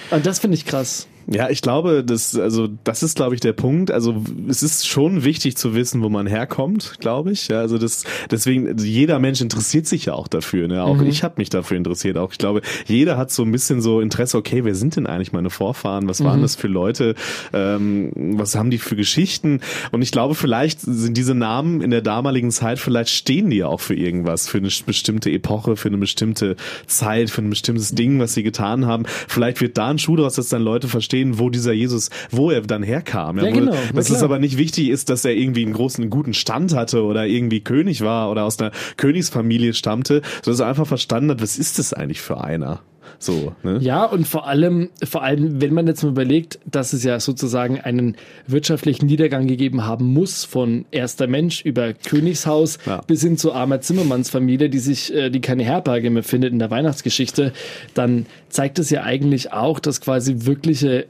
Und 0.10 0.26
das 0.26 0.40
finde 0.40 0.56
ich 0.56 0.66
krass. 0.66 1.08
Ja, 1.28 1.50
ich 1.50 1.62
glaube, 1.62 2.04
das, 2.04 2.38
also, 2.38 2.68
das 2.84 3.02
ist, 3.02 3.16
glaube 3.16 3.36
ich, 3.36 3.42
der 3.42 3.54
Punkt. 3.54 3.90
Also, 3.90 4.24
es 4.48 4.62
ist 4.62 4.88
schon 4.88 5.24
wichtig 5.24 5.58
zu 5.58 5.74
wissen, 5.74 6.04
wo 6.04 6.10
man 6.10 6.28
herkommt, 6.28 6.96
glaube 7.00 7.32
ich. 7.32 7.48
Ja, 7.48 7.60
also, 7.60 7.78
das, 7.78 8.04
deswegen, 8.30 8.68
also 8.68 8.86
jeder 8.86 9.20
Mensch 9.20 9.42
interessiert 9.42 9.88
sich 9.88 10.06
ja 10.06 10.14
auch 10.14 10.28
dafür, 10.28 10.68
ne? 10.68 10.84
Auch 10.84 10.98
mhm. 10.98 11.08
ich 11.08 11.24
habe 11.24 11.36
mich 11.38 11.50
dafür 11.50 11.78
interessiert. 11.78 12.18
Auch 12.18 12.32
ich 12.32 12.38
glaube, 12.38 12.62
jeder 12.86 13.18
hat 13.18 13.32
so 13.32 13.44
ein 13.44 13.52
bisschen 13.52 13.82
so 13.82 14.02
Interesse, 14.02 14.38
okay, 14.38 14.64
wer 14.64 14.76
sind 14.76 14.96
denn 14.96 15.08
eigentlich 15.08 15.34
meine 15.34 15.50
Vorfahren? 15.50 16.08
Was 16.08 16.24
waren 16.24 16.40
mhm. 16.40 16.44
das 16.44 16.56
für 16.56 16.68
Leute? 16.68 17.16
Ähm, 17.54 18.12
was 18.16 18.56
haben 18.56 18.70
die 18.70 18.78
für 18.78 18.96
Geschichten? 18.96 19.62
Und 19.92 20.02
ich 20.02 20.12
glaube, 20.12 20.36
vielleicht 20.36 20.82
sind 20.82 21.18
diese 21.18 21.34
Namen 21.34 21.82
in 21.82 21.90
der 21.90 22.02
damaligen 22.02 22.52
Zeit, 22.52 22.78
vielleicht 22.80 23.10
stehen 23.10 23.50
die 23.50 23.64
auch 23.64 23.80
für 23.80 23.96
irgendwas, 23.96 24.48
für 24.48 24.60
eine 24.60 24.70
bestimmte 24.86 25.32
Epoche, 25.32 25.76
für 25.76 25.88
eine 25.88 25.98
bestimmte 25.98 26.56
Zeit, 26.86 27.30
für 27.30 27.42
ein 27.42 27.50
bestimmtes 27.50 27.96
Ding, 27.96 28.20
was 28.20 28.34
sie 28.34 28.44
getan 28.44 28.86
haben. 28.86 29.06
Vielleicht 29.28 29.62
wird 29.62 29.78
da 29.78 29.90
ein 29.90 29.98
Schuh 29.98 30.16
draus, 30.16 30.36
dass 30.36 30.50
dann 30.50 30.62
Leute 30.62 30.88
verstehen, 30.88 31.15
verstehen, 31.16 31.40
wo 31.40 31.50
dieser 31.50 31.74
Jesus, 31.74 32.10
wo 32.32 32.52
er 32.52 32.62
dann 32.62 32.84
herkam. 32.84 33.38
Ja, 33.38 33.46
ja 33.46 33.52
genau. 33.52 33.76
Dass 33.94 34.10
es 34.10 34.24
aber 34.24 34.40
nicht 34.40 34.58
wichtig 34.58 34.90
ist, 34.90 35.10
dass 35.10 35.26
er 35.26 35.34
irgendwie 35.34 35.64
einen 35.64 35.74
großen, 35.74 36.10
guten 36.10 36.34
Stand 36.34 36.76
hatte 36.76 37.04
oder 37.04 37.26
irgendwie 37.26 37.62
König 37.62 38.02
war 38.02 38.30
oder 38.32 38.44
aus 38.44 38.60
einer 38.60 38.72
Königsfamilie 38.98 39.74
stammte, 39.74 40.22
sondern 40.44 40.58
dass 40.58 40.60
er 40.60 40.68
einfach 40.68 40.88
verstanden 40.88 41.32
hat, 41.32 41.42
was 41.42 41.58
ist 41.58 41.80
das 41.80 41.94
eigentlich 41.94 42.22
für 42.22 42.44
einer? 42.44 42.82
So, 43.26 43.56
ne? 43.64 43.80
Ja, 43.82 44.06
und 44.06 44.28
vor 44.28 44.48
allem, 44.48 44.90
vor 45.04 45.24
allem, 45.24 45.62
wenn 45.62 45.74
man 45.74 45.88
jetzt 45.88 46.04
mal 46.04 46.10
überlegt, 46.10 46.60
dass 46.66 46.94
es 46.94 47.04
ja 47.04 47.20
sozusagen 47.20 47.80
einen 47.80 48.16
wirtschaftlichen 48.46 49.08
Niedergang 49.08 49.48
gegeben 49.48 49.86
haben 49.86 50.06
muss, 50.06 50.46
von 50.46 50.86
erster 50.92 51.28
Mensch 51.28 51.66
über 51.66 51.94
Königshaus 51.94 52.78
ja. 52.86 53.02
bis 53.08 53.22
hin 53.22 53.38
zu 53.38 53.54
armer 53.54 53.82
Zimmermannsfamilie, 53.82 54.70
die 54.70 54.80
sich, 54.80 55.14
äh, 55.14 55.30
die 55.30 55.42
keine 55.42 55.64
Herberge 55.64 56.10
mehr 56.10 56.24
findet 56.24 56.54
in 56.54 56.60
der 56.60 56.70
Weihnachtsgeschichte, 56.70 57.52
dann 57.96 58.28
zeigt 58.50 58.78
es 58.80 58.90
ja 58.92 59.04
eigentlich 59.04 59.52
auch, 59.52 59.80
dass 59.80 60.02
quasi 60.02 60.46
wirkliche 60.46 61.08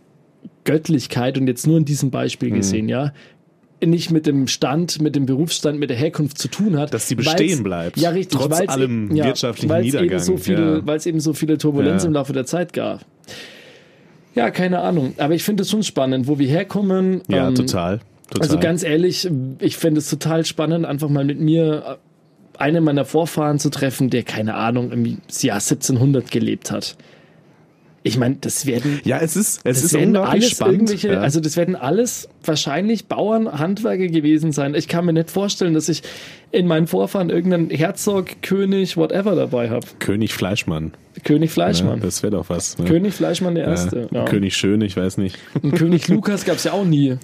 Göttlichkeit 0.64 1.38
und 1.38 1.48
jetzt 1.48 1.68
nur 1.68 1.78
in 1.78 1.86
diesem 1.86 2.12
Beispiel 2.12 2.50
mhm. 2.50 2.56
gesehen, 2.56 2.90
ja, 2.90 3.14
nicht 3.84 4.12
mit 4.12 4.26
dem 4.26 4.48
Stand, 4.48 5.02
mit 5.02 5.16
dem 5.16 5.26
Berufsstand, 5.26 5.80
mit 5.80 5.90
der 5.90 5.98
Herkunft 5.98 6.38
zu 6.38 6.48
tun 6.48 6.78
hat. 6.78 6.94
Dass 6.94 7.08
sie 7.08 7.16
bestehen 7.16 7.64
bleibt. 7.64 7.98
Ja, 7.98 8.10
richtig. 8.10 8.40
Trotz 8.40 8.62
allem 8.68 9.16
ja, 9.16 9.26
wirtschaftlichen 9.26 9.82
Niedergang. 9.82 10.10
Eben 10.10 10.20
so 10.20 10.38
viele, 10.38 10.78
ja. 10.78 10.88
Weil 10.88 10.98
es 10.98 11.06
eben 11.06 11.20
so 11.20 11.34
viele 11.34 11.58
Turbulenz 11.58 12.04
ja. 12.04 12.08
im 12.08 12.14
Laufe 12.14 12.34
der 12.34 12.46
Zeit 12.46 12.74
gab. 12.74 13.06
Ja, 14.34 14.52
keine 14.52 14.80
Ahnung. 14.80 15.14
Aber 15.18 15.34
ich 15.34 15.44
finde 15.44 15.64
es 15.64 15.70
schon 15.70 15.84
spannend, 15.84 16.28
wo 16.28 16.40
wir 16.40 16.48
herkommen. 16.48 17.22
Ja, 17.28 17.48
ähm, 17.48 17.56
total, 17.56 18.02
total. 18.30 18.42
Also 18.42 18.60
ganz 18.60 18.84
ehrlich, 18.84 19.30
ich 19.60 19.78
finde 19.78 20.00
es 20.00 20.10
total 20.10 20.46
spannend, 20.46 20.86
einfach 20.86 21.10
mal 21.10 21.24
mit 21.24 21.40
mir 21.40 21.98
einen 22.58 22.84
meiner 22.84 23.06
Vorfahren 23.06 23.60
zu 23.60 23.70
treffen, 23.70 24.10
der, 24.10 24.24
keine 24.24 24.56
Ahnung, 24.56 24.92
im 24.92 25.06
Jahr 25.06 25.56
1700 25.56 26.32
gelebt 26.32 26.72
hat. 26.72 26.96
Ich 28.08 28.20
meine, 28.20 28.36
das 28.40 28.68
werden. 28.68 29.00
Ja, 29.04 29.18
es 29.18 29.36
ist, 29.36 29.62
es 29.64 29.84
ist 29.84 29.96
unglaublich 29.96 30.50
spannend. 30.50 31.02
Ja. 31.02 31.22
Also, 31.22 31.40
das 31.40 31.58
werden 31.58 31.76
alles 31.76 32.30
wahrscheinlich 32.44 33.08
Bauern, 33.08 33.52
Handwerker 33.52 34.10
gewesen 34.10 34.52
sein. 34.52 34.76
Ich 34.76 34.88
kann 34.88 35.06
mir 35.06 35.14
nicht 35.14 35.32
vorstellen, 35.32 35.74
dass 35.74 35.90
ich 35.90 36.04
in 36.52 36.68
meinen 36.68 36.86
Vorfahren 36.86 37.32
irgendeinen 37.32 37.72
Herzog, 37.72 38.44
König, 38.44 38.96
whatever 38.96 39.36
dabei 39.36 39.72
habe. 39.72 39.88
König 39.98 40.36
Fleischmann. 40.36 40.94
König 41.24 41.50
Fleischmann. 41.50 41.98
Ja, 41.98 42.06
das 42.06 42.22
wäre 42.22 42.34
doch 42.34 42.48
was. 42.48 42.78
Ne? 42.78 42.86
König 42.86 43.16
Fleischmann 43.16 43.56
der 43.56 43.66
Erste. 43.66 44.08
Ja. 44.12 44.26
König 44.26 44.56
Schön, 44.56 44.82
ich 44.82 44.96
weiß 44.96 45.18
nicht. 45.18 45.40
Und 45.64 45.74
König 45.74 46.08
Lukas 46.08 46.46
gab 46.46 46.58
es 46.58 46.66
ja 46.66 46.74
auch 46.74 46.86
nie. 46.86 47.18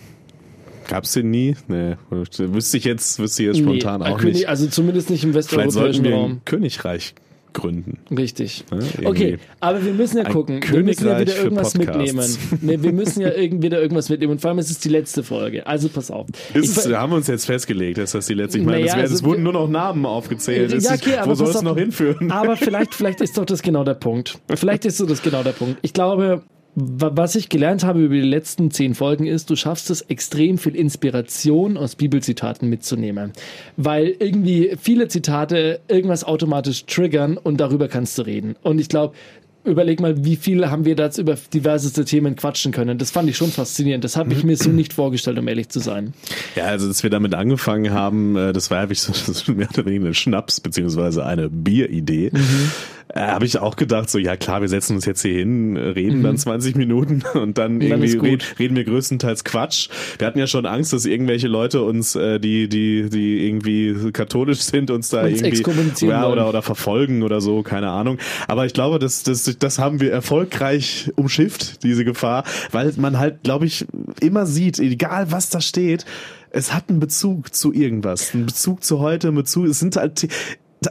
Gab's 0.87 1.13
den 1.13 1.29
nie? 1.29 1.55
Nee, 1.67 1.97
wüsste 2.09 2.77
ich 2.77 2.85
jetzt, 2.85 3.19
wüsste 3.19 3.43
ich 3.43 3.47
jetzt 3.49 3.59
spontan 3.59 4.01
Nee, 4.01 4.07
auch 4.07 4.17
König, 4.17 4.33
nicht. 4.33 4.49
Also 4.49 4.65
zumindest 4.65 5.11
nicht 5.11 5.23
im 5.23 5.35
westeuropäischen 5.35 6.11
Raum. 6.11 6.41
Königreich 6.43 7.13
gründen. 7.53 7.99
Richtig. 8.15 8.63
Ja, 9.01 9.09
okay, 9.09 9.37
aber 9.59 9.83
wir 9.83 9.93
müssen 9.93 10.17
ja 10.17 10.23
gucken. 10.25 10.61
Wir 10.69 10.83
müssen 10.83 11.07
ja 11.07 11.19
wieder 11.19 11.35
irgendwas 11.35 11.75
mitnehmen. 11.75 12.25
Nee, 12.61 12.77
wir 12.81 12.93
müssen 12.93 13.21
ja 13.21 13.31
irgendwie 13.33 13.67
wieder 13.67 13.81
irgendwas 13.81 14.09
mitnehmen. 14.09 14.33
Und 14.33 14.41
vor 14.41 14.49
allem 14.49 14.59
ist 14.59 14.69
es 14.71 14.79
die 14.79 14.89
letzte 14.89 15.23
Folge. 15.23 15.65
Also 15.67 15.89
pass 15.89 16.11
auf. 16.11 16.27
Ist 16.53 16.77
es, 16.77 16.93
haben 16.93 17.11
wir 17.11 17.17
uns 17.17 17.27
jetzt 17.27 17.45
festgelegt, 17.45 17.97
dass 17.97 18.11
das 18.11 18.25
die 18.27 18.33
letzte, 18.33 18.59
ich 18.59 18.65
meine, 18.65 18.79
Naja, 18.79 18.87
es, 18.91 18.95
wär, 18.95 19.01
also 19.03 19.15
es 19.15 19.23
wurden 19.23 19.43
nur 19.43 19.53
noch 19.53 19.67
Namen 19.69 20.05
aufgezählt. 20.05 20.71
Ja, 20.71 20.77
ist- 20.77 20.91
okay, 20.91 21.17
aber 21.17 21.31
wo 21.31 21.35
soll 21.35 21.49
es 21.49 21.61
noch 21.61 21.77
hinführen? 21.77 22.31
Aber 22.31 22.55
vielleicht, 22.55 22.95
vielleicht 22.95 23.21
ist 23.21 23.37
doch 23.37 23.45
das 23.45 23.61
genau 23.61 23.83
der 23.83 23.95
Punkt. 23.95 24.39
Vielleicht 24.53 24.85
ist 24.85 24.97
so 24.97 25.05
das 25.05 25.21
genau 25.21 25.43
der 25.43 25.51
Punkt. 25.51 25.77
Ich 25.81 25.93
glaube, 25.93 26.43
was 26.75 27.35
ich 27.35 27.49
gelernt 27.49 27.83
habe 27.83 28.01
über 28.01 28.15
die 28.15 28.21
letzten 28.21 28.71
zehn 28.71 28.95
Folgen 28.95 29.27
ist, 29.27 29.49
du 29.49 29.55
schaffst 29.55 29.89
es, 29.89 30.01
extrem 30.01 30.57
viel 30.57 30.75
Inspiration 30.75 31.77
aus 31.77 31.95
Bibelzitaten 31.95 32.69
mitzunehmen. 32.69 33.33
Weil 33.75 34.15
irgendwie 34.19 34.75
viele 34.79 35.07
Zitate 35.09 35.81
irgendwas 35.87 36.23
automatisch 36.23 36.85
triggern 36.85 37.37
und 37.37 37.57
darüber 37.59 37.87
kannst 37.87 38.17
du 38.17 38.21
reden. 38.21 38.55
Und 38.61 38.79
ich 38.79 38.87
glaube, 38.87 39.15
überleg 39.63 39.99
mal, 39.99 40.23
wie 40.23 40.35
viel 40.35 40.69
haben 40.69 40.85
wir 40.85 40.95
da 40.95 41.05
jetzt 41.05 41.17
über 41.17 41.35
diverseste 41.53 42.05
Themen 42.05 42.35
quatschen 42.35 42.71
können. 42.71 42.97
Das 42.97 43.11
fand 43.11 43.29
ich 43.29 43.37
schon 43.37 43.51
faszinierend. 43.51 44.03
Das 44.03 44.15
habe 44.15 44.33
ich 44.33 44.43
mir 44.43 44.57
so 44.57 44.69
nicht 44.71 44.93
vorgestellt, 44.93 45.37
um 45.37 45.47
ehrlich 45.47 45.69
zu 45.69 45.79
sein. 45.79 46.13
Ja, 46.55 46.65
also 46.65 46.87
dass 46.87 47.03
wir 47.03 47.09
damit 47.09 47.33
angefangen 47.35 47.91
haben, 47.91 48.35
äh, 48.35 48.53
das 48.53 48.71
war 48.71 48.77
ja 48.77 48.83
wirklich 48.83 49.01
so 49.01 49.53
mehr 49.53 49.69
oder 49.73 49.85
weniger 49.85 50.05
eine 50.05 50.13
Schnaps- 50.13 50.59
beziehungsweise 50.59 51.25
eine 51.25 51.49
Bieridee. 51.49 52.31
Äh, 53.13 53.19
Habe 53.19 53.45
ich 53.45 53.57
auch 53.59 53.75
gedacht, 53.75 54.09
so 54.09 54.17
ja 54.17 54.37
klar, 54.37 54.61
wir 54.61 54.69
setzen 54.69 54.95
uns 54.95 55.05
jetzt 55.05 55.21
hier 55.21 55.33
hin, 55.33 55.75
reden 55.75 56.23
dann 56.23 56.37
20 56.37 56.75
Minuten 56.75 57.23
und 57.33 57.57
dann 57.57 57.79
dann 57.79 58.03
irgendwie 58.03 58.17
red, 58.17 58.55
reden 58.59 58.75
wir 58.75 58.83
größtenteils 58.83 59.43
Quatsch. 59.43 59.89
Wir 60.17 60.27
hatten 60.27 60.39
ja 60.39 60.47
schon 60.47 60.65
Angst, 60.65 60.93
dass 60.93 61.05
irgendwelche 61.05 61.47
Leute 61.47 61.81
uns, 61.81 62.15
äh, 62.15 62.39
die 62.39 62.69
die 62.69 63.09
die 63.09 63.47
irgendwie 63.47 64.11
katholisch 64.11 64.59
sind, 64.59 64.91
uns 64.91 65.09
da 65.09 65.23
Uns 65.23 65.41
irgendwie 65.41 66.05
ja, 66.07 66.27
oder 66.27 66.47
oder 66.47 66.61
verfolgen 66.61 67.23
oder 67.23 67.41
so, 67.41 67.63
keine 67.63 67.89
Ahnung. 67.89 68.17
Aber 68.47 68.65
ich 68.65 68.73
glaube, 68.73 68.99
das 68.99 69.23
das 69.23 69.57
das 69.57 69.79
haben 69.79 69.99
wir 69.99 70.11
erfolgreich 70.11 71.11
umschifft 71.15 71.83
diese 71.83 72.05
Gefahr, 72.05 72.43
weil 72.71 72.93
man 72.97 73.19
halt, 73.19 73.43
glaube 73.43 73.65
ich, 73.65 73.85
immer 74.19 74.45
sieht, 74.45 74.79
egal 74.79 75.31
was 75.31 75.49
da 75.49 75.61
steht, 75.61 76.05
es 76.51 76.73
hat 76.73 76.89
einen 76.89 76.99
Bezug 76.99 77.55
zu 77.55 77.73
irgendwas, 77.73 78.33
einen 78.33 78.45
Bezug 78.45 78.83
zu 78.83 78.99
heute, 78.99 79.29
einen 79.29 79.37
Bezug. 79.37 79.67
Es 79.67 79.79
sind 79.79 79.95
halt 79.95 80.27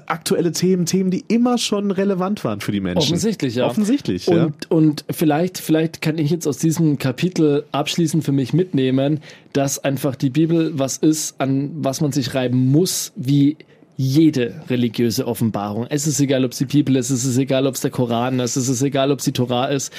aktuelle 0.07 0.53
Themen, 0.53 0.87
Themen, 0.87 1.11
die 1.11 1.25
immer 1.27 1.59
schon 1.59 1.91
relevant 1.91 2.45
waren 2.45 2.61
für 2.61 2.71
die 2.71 2.81
Menschen. 2.81 2.99
Offensichtlich, 2.99 3.57
ja. 3.57 3.67
Offensichtlich, 3.67 4.27
ja. 4.27 4.45
Und, 4.45 4.71
und 4.71 5.05
vielleicht, 5.11 5.59
vielleicht 5.59 6.01
kann 6.01 6.17
ich 6.19 6.31
jetzt 6.31 6.47
aus 6.47 6.59
diesem 6.59 6.99
Kapitel 6.99 7.65
abschließend 7.73 8.25
für 8.25 8.33
mich 8.33 8.53
mitnehmen, 8.53 9.21
dass 9.53 9.83
einfach 9.83 10.15
die 10.15 10.31
Bibel 10.31 10.79
was 10.79 10.97
ist, 10.97 11.41
an 11.41 11.71
was 11.75 12.01
man 12.01 12.13
sich 12.13 12.35
reiben 12.35 12.71
muss, 12.71 13.13
wie 13.17 13.57
jede 13.97 14.63
religiöse 14.71 15.27
Offenbarung. 15.27 15.87
Es 15.91 16.07
ist 16.07 16.21
egal, 16.21 16.45
ob 16.45 16.53
es 16.53 16.59
die 16.59 16.67
Bibel 16.67 16.97
ist, 16.97 17.11
es 17.11 17.25
ist 17.25 17.37
egal, 17.37 17.67
ob 17.67 17.75
es 17.75 17.81
der 17.81 17.91
Koran 17.91 18.39
ist, 18.41 18.57
es 18.57 18.69
ist 18.69 18.83
egal, 18.83 19.11
ob 19.11 19.19
es 19.19 19.25
die 19.25 19.33
Torah 19.33 19.67
ist. 19.67 19.93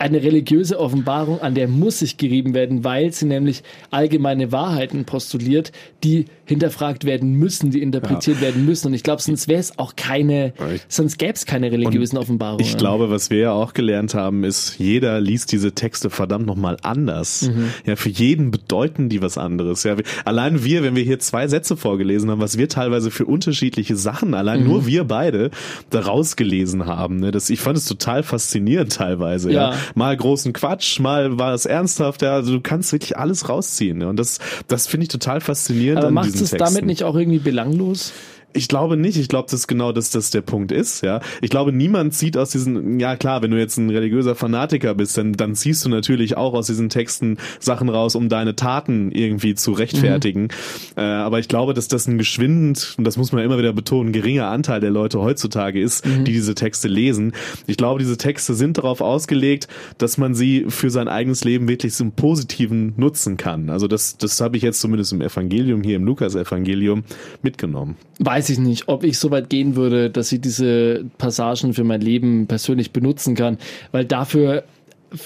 Eine 0.00 0.22
religiöse 0.22 0.80
Offenbarung, 0.80 1.40
an 1.42 1.54
der 1.54 1.68
muss 1.68 1.98
sich 1.98 2.16
gerieben 2.16 2.54
werden, 2.54 2.84
weil 2.84 3.12
sie 3.12 3.26
nämlich 3.26 3.62
allgemeine 3.90 4.50
Wahrheiten 4.50 5.04
postuliert, 5.04 5.72
die 6.02 6.24
hinterfragt 6.46 7.04
werden 7.04 7.34
müssen, 7.34 7.70
die 7.70 7.82
interpretiert 7.82 8.40
werden 8.40 8.64
müssen. 8.64 8.88
Und 8.88 8.94
ich 8.94 9.02
glaube, 9.02 9.20
sonst 9.20 9.46
wäre 9.46 9.60
es 9.60 9.78
auch 9.78 9.96
keine, 9.96 10.54
sonst 10.88 11.18
gäbe 11.18 11.34
es 11.34 11.44
keine 11.44 11.70
religiösen 11.70 12.16
Offenbarungen. 12.16 12.64
Ich 12.64 12.78
glaube, 12.78 13.10
was 13.10 13.28
wir 13.28 13.38
ja 13.38 13.52
auch 13.52 13.74
gelernt 13.74 14.14
haben, 14.14 14.42
ist, 14.42 14.78
jeder 14.78 15.20
liest 15.20 15.52
diese 15.52 15.72
Texte 15.72 16.08
verdammt 16.08 16.46
nochmal 16.46 16.78
anders. 16.82 17.50
Mhm. 17.54 17.66
Ja, 17.84 17.94
für 17.96 18.08
jeden 18.08 18.50
bedeuten 18.50 19.10
die 19.10 19.20
was 19.20 19.36
anderes. 19.38 19.84
Ja, 19.84 19.96
allein 20.24 20.64
wir, 20.64 20.82
wenn 20.82 20.96
wir 20.96 21.04
hier 21.04 21.18
zwei 21.18 21.46
Sätze 21.46 21.76
vorgelesen 21.76 22.30
haben, 22.30 22.40
was 22.40 22.56
wir 22.56 22.70
teilweise 22.70 23.10
für 23.10 23.26
unterschiedliche 23.26 23.96
Sachen, 23.96 24.32
allein 24.32 24.60
Mhm. 24.62 24.66
nur 24.66 24.86
wir 24.86 25.04
beide, 25.04 25.50
daraus 25.90 26.36
gelesen 26.36 26.86
haben. 26.86 27.20
Ne? 27.20 27.30
Das, 27.32 27.50
ich 27.50 27.60
fand 27.60 27.76
es 27.76 27.84
total 27.84 28.22
faszinierend 28.22 28.92
teilweise. 28.94 29.52
Ja. 29.52 29.70
Ja. 29.70 29.76
Mal 29.94 30.16
großen 30.16 30.52
Quatsch, 30.52 31.00
mal 31.00 31.38
war 31.38 31.54
es 31.54 31.66
ernsthaft. 31.66 32.22
Ja, 32.22 32.34
also 32.34 32.52
du 32.52 32.60
kannst 32.60 32.92
wirklich 32.92 33.16
alles 33.16 33.48
rausziehen. 33.48 33.98
Ne? 33.98 34.08
Und 34.08 34.16
das, 34.16 34.38
das 34.68 34.86
finde 34.86 35.04
ich 35.04 35.08
total 35.08 35.40
faszinierend 35.40 36.02
Aber 36.02 36.10
macht 36.10 36.28
es 36.28 36.34
Texten. 36.34 36.58
damit 36.58 36.86
nicht 36.86 37.04
auch 37.04 37.16
irgendwie 37.16 37.38
belanglos? 37.38 38.12
Ich 38.52 38.68
glaube 38.68 38.96
nicht. 38.96 39.16
Ich 39.16 39.28
glaube, 39.28 39.48
dass 39.50 39.66
genau 39.66 39.92
das, 39.92 40.10
das 40.10 40.30
der 40.30 40.40
Punkt 40.40 40.72
ist. 40.72 41.02
Ja, 41.02 41.20
ich 41.40 41.50
glaube, 41.50 41.72
niemand 41.72 42.14
zieht 42.14 42.36
aus 42.36 42.50
diesen. 42.50 42.98
Ja, 42.98 43.16
klar, 43.16 43.42
wenn 43.42 43.50
du 43.50 43.58
jetzt 43.58 43.76
ein 43.76 43.90
religiöser 43.90 44.34
Fanatiker 44.34 44.94
bist, 44.94 45.16
dann 45.16 45.34
dann 45.34 45.54
ziehst 45.54 45.84
du 45.84 45.88
natürlich 45.88 46.36
auch 46.36 46.54
aus 46.54 46.66
diesen 46.66 46.88
Texten 46.88 47.38
Sachen 47.60 47.88
raus, 47.88 48.14
um 48.14 48.28
deine 48.28 48.56
Taten 48.56 49.12
irgendwie 49.12 49.54
zu 49.54 49.72
rechtfertigen. 49.72 50.48
Äh, 50.96 51.02
aber 51.02 51.38
ich 51.38 51.48
glaube, 51.48 51.74
dass 51.74 51.88
das 51.88 52.06
ein 52.06 52.18
geschwindend 52.18 52.94
und 52.98 53.04
das 53.04 53.16
muss 53.16 53.32
man 53.32 53.40
ja 53.40 53.46
immer 53.46 53.58
wieder 53.58 53.72
betonen, 53.72 54.12
geringer 54.12 54.48
Anteil 54.48 54.80
der 54.80 54.90
Leute 54.90 55.20
heutzutage 55.20 55.80
ist, 55.80 56.04
die 56.04 56.24
diese 56.24 56.54
Texte 56.54 56.88
lesen. 56.88 57.32
Ich 57.66 57.76
glaube, 57.76 58.00
diese 58.00 58.16
Texte 58.16 58.54
sind 58.54 58.78
darauf 58.78 59.00
ausgelegt, 59.00 59.68
dass 59.98 60.18
man 60.18 60.34
sie 60.34 60.66
für 60.68 60.90
sein 60.90 61.08
eigenes 61.08 61.44
Leben 61.44 61.68
wirklich 61.68 61.94
zum 61.94 62.12
Positiven 62.12 62.94
nutzen 62.96 63.36
kann. 63.36 63.70
Also 63.70 63.86
das 63.86 64.16
das 64.18 64.40
habe 64.40 64.56
ich 64.56 64.62
jetzt 64.62 64.80
zumindest 64.80 65.12
im 65.12 65.20
Evangelium 65.20 65.82
hier 65.82 65.96
im 65.96 66.04
Lukas-Evangelium 66.04 67.04
mitgenommen. 67.42 67.96
Weiß 68.40 68.48
ich 68.48 68.58
nicht, 68.58 68.88
ob 68.88 69.04
ich 69.04 69.18
so 69.18 69.30
weit 69.30 69.50
gehen 69.50 69.76
würde, 69.76 70.08
dass 70.08 70.32
ich 70.32 70.40
diese 70.40 71.04
Passagen 71.18 71.74
für 71.74 71.84
mein 71.84 72.00
Leben 72.00 72.46
persönlich 72.46 72.90
benutzen 72.90 73.34
kann, 73.34 73.58
weil 73.92 74.06
dafür 74.06 74.64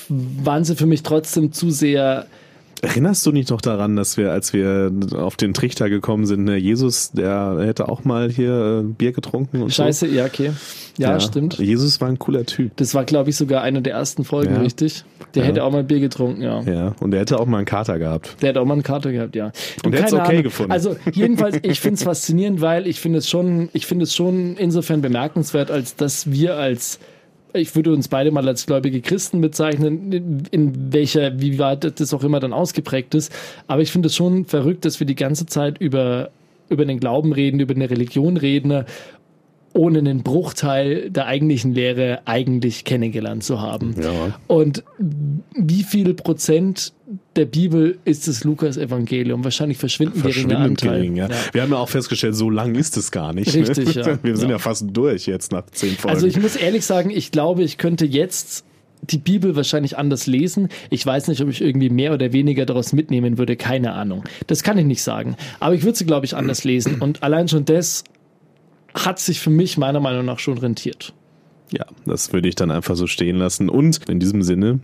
waren 0.08 0.64
sie 0.64 0.74
für 0.74 0.86
mich 0.86 1.04
trotzdem 1.04 1.52
zu 1.52 1.70
sehr. 1.70 2.26
Erinnerst 2.82 3.24
du 3.26 3.32
dich 3.32 3.48
noch 3.48 3.60
daran, 3.60 3.96
dass 3.96 4.16
wir, 4.16 4.30
als 4.32 4.52
wir 4.52 4.92
auf 5.16 5.36
den 5.36 5.54
Trichter 5.54 5.88
gekommen 5.88 6.26
sind, 6.26 6.44
ne, 6.44 6.56
Jesus, 6.56 7.12
der 7.12 7.56
hätte 7.60 7.88
auch 7.88 8.04
mal 8.04 8.30
hier 8.30 8.82
äh, 8.84 8.92
Bier 8.92 9.12
getrunken 9.12 9.62
und 9.62 9.72
Scheiße, 9.72 10.06
ja, 10.08 10.26
okay. 10.26 10.50
so? 10.96 11.02
Ja, 11.02 11.18
stimmt. 11.18 11.58
Jesus 11.58 12.00
war 12.00 12.08
ein 12.08 12.18
cooler 12.18 12.44
Typ. 12.44 12.76
Das 12.76 12.94
war, 12.94 13.04
glaube 13.04 13.30
ich, 13.30 13.36
sogar 13.36 13.62
eine 13.62 13.80
der 13.82 13.94
ersten 13.94 14.24
Folgen, 14.24 14.54
Ja. 14.54 14.60
richtig? 14.60 15.04
Der 15.34 15.42
Ja. 15.42 15.48
hätte 15.48 15.64
auch 15.64 15.72
mal 15.72 15.82
Bier 15.82 16.00
getrunken, 16.00 16.42
ja. 16.42 16.60
Ja, 16.62 16.94
und 17.00 17.14
er 17.14 17.20
hätte 17.20 17.40
auch 17.40 17.46
mal 17.46 17.56
einen 17.58 17.66
Kater 17.66 17.98
gehabt. 17.98 18.36
Der 18.42 18.50
hat 18.50 18.58
auch 18.58 18.64
mal 18.66 18.74
einen 18.74 18.82
Kater 18.82 19.10
gehabt, 19.12 19.34
ja. 19.34 19.50
Du, 19.82 19.86
Und 19.86 19.92
der 19.92 20.02
hat's 20.02 20.10
keine 20.12 20.22
okay 20.22 20.30
Ahnung. 20.32 20.42
gefunden. 20.44 20.72
Also 20.72 20.96
jedenfalls, 21.12 21.58
ich 21.62 21.80
finde 21.80 21.94
es 21.96 22.02
faszinierend, 22.04 22.60
weil 22.60 22.86
ich 22.86 23.00
finde 23.00 23.18
es 23.18 23.28
schon, 23.28 23.70
ich 23.72 23.86
finde 23.86 24.04
es 24.04 24.14
schon 24.14 24.56
insofern 24.56 25.00
bemerkenswert, 25.00 25.70
als 25.70 25.96
dass 25.96 26.30
wir 26.30 26.56
als 26.56 26.98
ich 27.54 27.74
würde 27.76 27.92
uns 27.92 28.08
beide 28.08 28.30
mal 28.30 28.46
als 28.46 28.66
gläubige 28.66 29.00
Christen 29.00 29.40
bezeichnen, 29.40 30.42
in- 30.50 30.92
welcher, 30.92 31.40
wie 31.40 31.58
weit 31.58 31.98
das 32.00 32.12
auch 32.12 32.24
immer 32.24 32.40
dann 32.40 32.52
ausgeprägt 32.52 33.14
ist. 33.14 33.32
Aber 33.68 33.80
ich 33.80 33.90
finde 33.92 34.08
es 34.08 34.16
schon 34.16 34.44
verrückt, 34.44 34.84
dass 34.84 35.00
wir 35.00 35.06
die 35.06 35.14
ganze 35.14 35.46
Zeit 35.46 35.78
über, 35.78 36.30
über 36.68 36.84
den 36.84 36.98
Glauben 37.00 37.32
reden, 37.32 37.60
über 37.60 37.74
eine 37.74 37.88
Religion 37.88 38.36
reden, 38.36 38.84
ohne 39.74 39.98
einen 39.98 40.22
Bruchteil 40.22 41.10
der 41.10 41.26
eigentlichen 41.26 41.74
Lehre 41.74 42.20
eigentlich 42.24 42.84
kennengelernt 42.84 43.42
zu 43.42 43.60
haben. 43.60 43.94
Ja. 44.00 44.38
Und 44.46 44.84
wie 45.52 45.82
viel 45.82 46.14
Prozent 46.14 46.92
der 47.34 47.44
Bibel 47.44 47.98
ist 48.04 48.28
das 48.28 48.44
Lukas-Evangelium? 48.44 49.42
Wahrscheinlich 49.42 49.78
verschwinden 49.78 50.20
Verschwindend 50.20 50.60
Anteil. 50.60 51.00
gering, 51.00 51.16
ja. 51.16 51.28
Wir 51.52 51.62
haben 51.62 51.72
ja 51.72 51.78
auch 51.78 51.88
festgestellt, 51.88 52.36
so 52.36 52.50
lang 52.50 52.76
ist 52.76 52.96
es 52.96 53.10
gar 53.10 53.32
nicht. 53.32 53.52
Richtig, 53.52 53.96
ne? 53.96 54.02
ja. 54.02 54.18
Wir 54.22 54.36
sind 54.36 54.48
ja. 54.48 54.56
Ja. 54.56 54.58
fast 54.60 54.86
durch 54.92 55.26
jetzt 55.26 55.50
nach 55.50 55.66
zehn 55.72 55.96
Folgen. 55.96 56.14
Also 56.14 56.28
ich 56.28 56.40
muss 56.40 56.54
ehrlich 56.54 56.86
sagen, 56.86 57.10
ich 57.10 57.32
glaube, 57.32 57.64
ich 57.64 57.76
könnte 57.76 58.06
jetzt 58.06 58.64
die 59.02 59.18
Bibel 59.18 59.56
wahrscheinlich 59.56 59.98
anders 59.98 60.26
lesen. 60.26 60.68
Ich 60.88 61.04
weiß 61.04 61.28
nicht, 61.28 61.42
ob 61.42 61.48
ich 61.48 61.60
irgendwie 61.60 61.90
mehr 61.90 62.12
oder 62.12 62.32
weniger 62.32 62.64
daraus 62.64 62.92
mitnehmen 62.92 63.38
würde, 63.38 63.56
keine 63.56 63.92
Ahnung. 63.92 64.24
Das 64.46 64.62
kann 64.62 64.78
ich 64.78 64.86
nicht 64.86 65.02
sagen. 65.02 65.36
Aber 65.60 65.74
ich 65.74 65.82
würde 65.82 65.98
sie, 65.98 66.06
glaube 66.06 66.26
ich, 66.26 66.36
anders 66.36 66.64
lesen. 66.64 67.00
Und 67.00 67.22
allein 67.22 67.48
schon 67.48 67.64
das 67.64 68.04
hat 68.94 69.18
sich 69.18 69.40
für 69.40 69.50
mich 69.50 69.76
meiner 69.78 70.00
Meinung 70.00 70.24
nach 70.24 70.38
schon 70.38 70.58
rentiert. 70.58 71.12
Ja, 71.72 71.86
das 72.06 72.32
würde 72.32 72.48
ich 72.48 72.54
dann 72.54 72.70
einfach 72.70 72.94
so 72.96 73.06
stehen 73.06 73.36
lassen. 73.36 73.68
Und 73.68 74.08
in 74.08 74.20
diesem 74.20 74.42
Sinne 74.42 74.80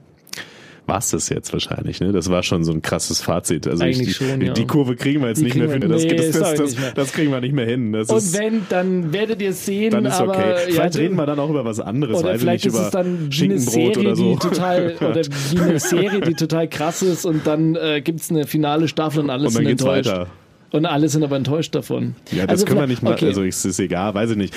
war 0.87 0.99
es 0.99 1.11
das 1.11 1.29
jetzt 1.29 1.53
wahrscheinlich. 1.53 2.01
Ne? 2.01 2.11
Das 2.11 2.31
war 2.31 2.43
schon 2.43 2.65
so 2.65 2.73
ein 2.73 2.83
krasses 2.83 3.21
Fazit. 3.21 3.69
Also 3.69 3.85
ich, 3.85 3.99
die, 3.99 4.13
schon, 4.13 4.41
ja. 4.41 4.53
die 4.55 4.67
Kurve 4.67 4.97
kriegen 4.97 5.21
wir 5.21 5.29
jetzt 5.29 5.39
Die 5.39 5.45
nicht 5.45 5.55
mehr. 5.55 5.67
wir- 5.69 5.73
Finde. 5.75 5.87
Das, 5.89 6.03
nee, 6.03 6.15
das, 6.17 6.33
das 6.33 6.59
nicht 6.59 6.81
mehr. 6.81 6.93
das 6.93 7.13
kriegen 7.13 7.31
wir 7.31 7.41
nicht 7.41 7.55
mehr 7.55 7.67
hin. 7.67 7.93
Das 7.93 8.09
Und 8.09 8.17
ist, 8.19 8.37
wenn, 8.37 8.67
dann 8.71 9.13
werdet 9.13 9.41
ihr 9.41 9.51
es 9.51 9.65
sehen. 9.65 9.93
dann 9.93 10.07
ist 10.07 10.15
aber, 10.21 10.33
okay. 10.33 10.51
ja, 10.51 10.57
Vielleicht 10.57 10.95
du- 10.97 10.99
reden 10.99 11.15
wir 11.17 11.27
dann 11.27 11.39
auch 11.39 11.51
über 11.51 11.65
was 11.65 11.79
anderes. 11.79 12.19
Oder 12.19 12.31
weiß 12.33 12.41
vielleicht 12.41 12.67
ich 12.67 12.73
nicht, 12.73 12.81
ist 12.81 12.87
es 12.87 12.93
über 12.93 13.03
dann 13.03 13.19
wie 13.21 13.23
eine 13.25 13.33
Schinkenbrot 13.33 13.71
Serie, 13.95 13.99
oder 14.01 14.17
so. 14.17 14.33
die 14.33 14.39
total, 14.39 14.95
oder 15.01 15.21
wie 15.53 15.61
eine 15.61 15.79
Serie, 15.79 16.21
die 16.23 16.35
total 16.35 16.69
krass 16.69 17.03
ist 17.03 17.25
und 17.25 17.47
dann 17.47 17.77
äh, 17.77 18.01
gibt 18.01 18.21
es 18.23 18.31
eine 18.31 18.47
finale 18.49 18.89
Staffel 18.89 19.21
und 19.23 19.31
alle 19.31 19.47
Und 19.47 19.55
dann 19.55 19.65
geht's 19.67 19.83
enttäuscht. 19.83 20.09
weiter. 20.11 20.27
Und 20.73 20.87
alle 20.87 21.09
sind 21.09 21.25
aber 21.25 21.37
enttäuscht 21.37 21.75
davon. 21.75 22.15
Ja, 22.31 22.43
das 22.47 22.51
Also 22.51 22.67
können 22.67 22.81
wir 22.81 22.87
nicht 22.87 23.03
mal. 23.03 23.15
okay. 23.15 23.27
Also 23.27 23.43
es 23.43 23.65
ist 23.65 23.81
egal, 23.81 24.15
weiß 24.15 24.31
ich 24.31 24.37
nicht. 24.37 24.55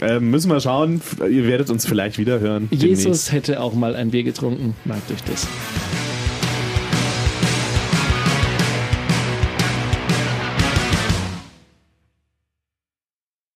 Ähm, 0.00 0.30
müssen 0.30 0.50
wir 0.50 0.60
schauen. 0.60 1.00
Ihr 1.20 1.46
werdet 1.46 1.70
uns 1.70 1.86
vielleicht 1.86 2.18
wieder 2.18 2.40
hören. 2.40 2.68
Jesus 2.72 3.02
demnächst. 3.04 3.32
hätte 3.32 3.60
auch 3.60 3.74
mal 3.74 3.94
ein 3.94 4.10
Bier 4.10 4.24
getrunken. 4.24 4.74
Merkt 4.84 5.10
euch 5.12 5.22
das. 5.30 5.46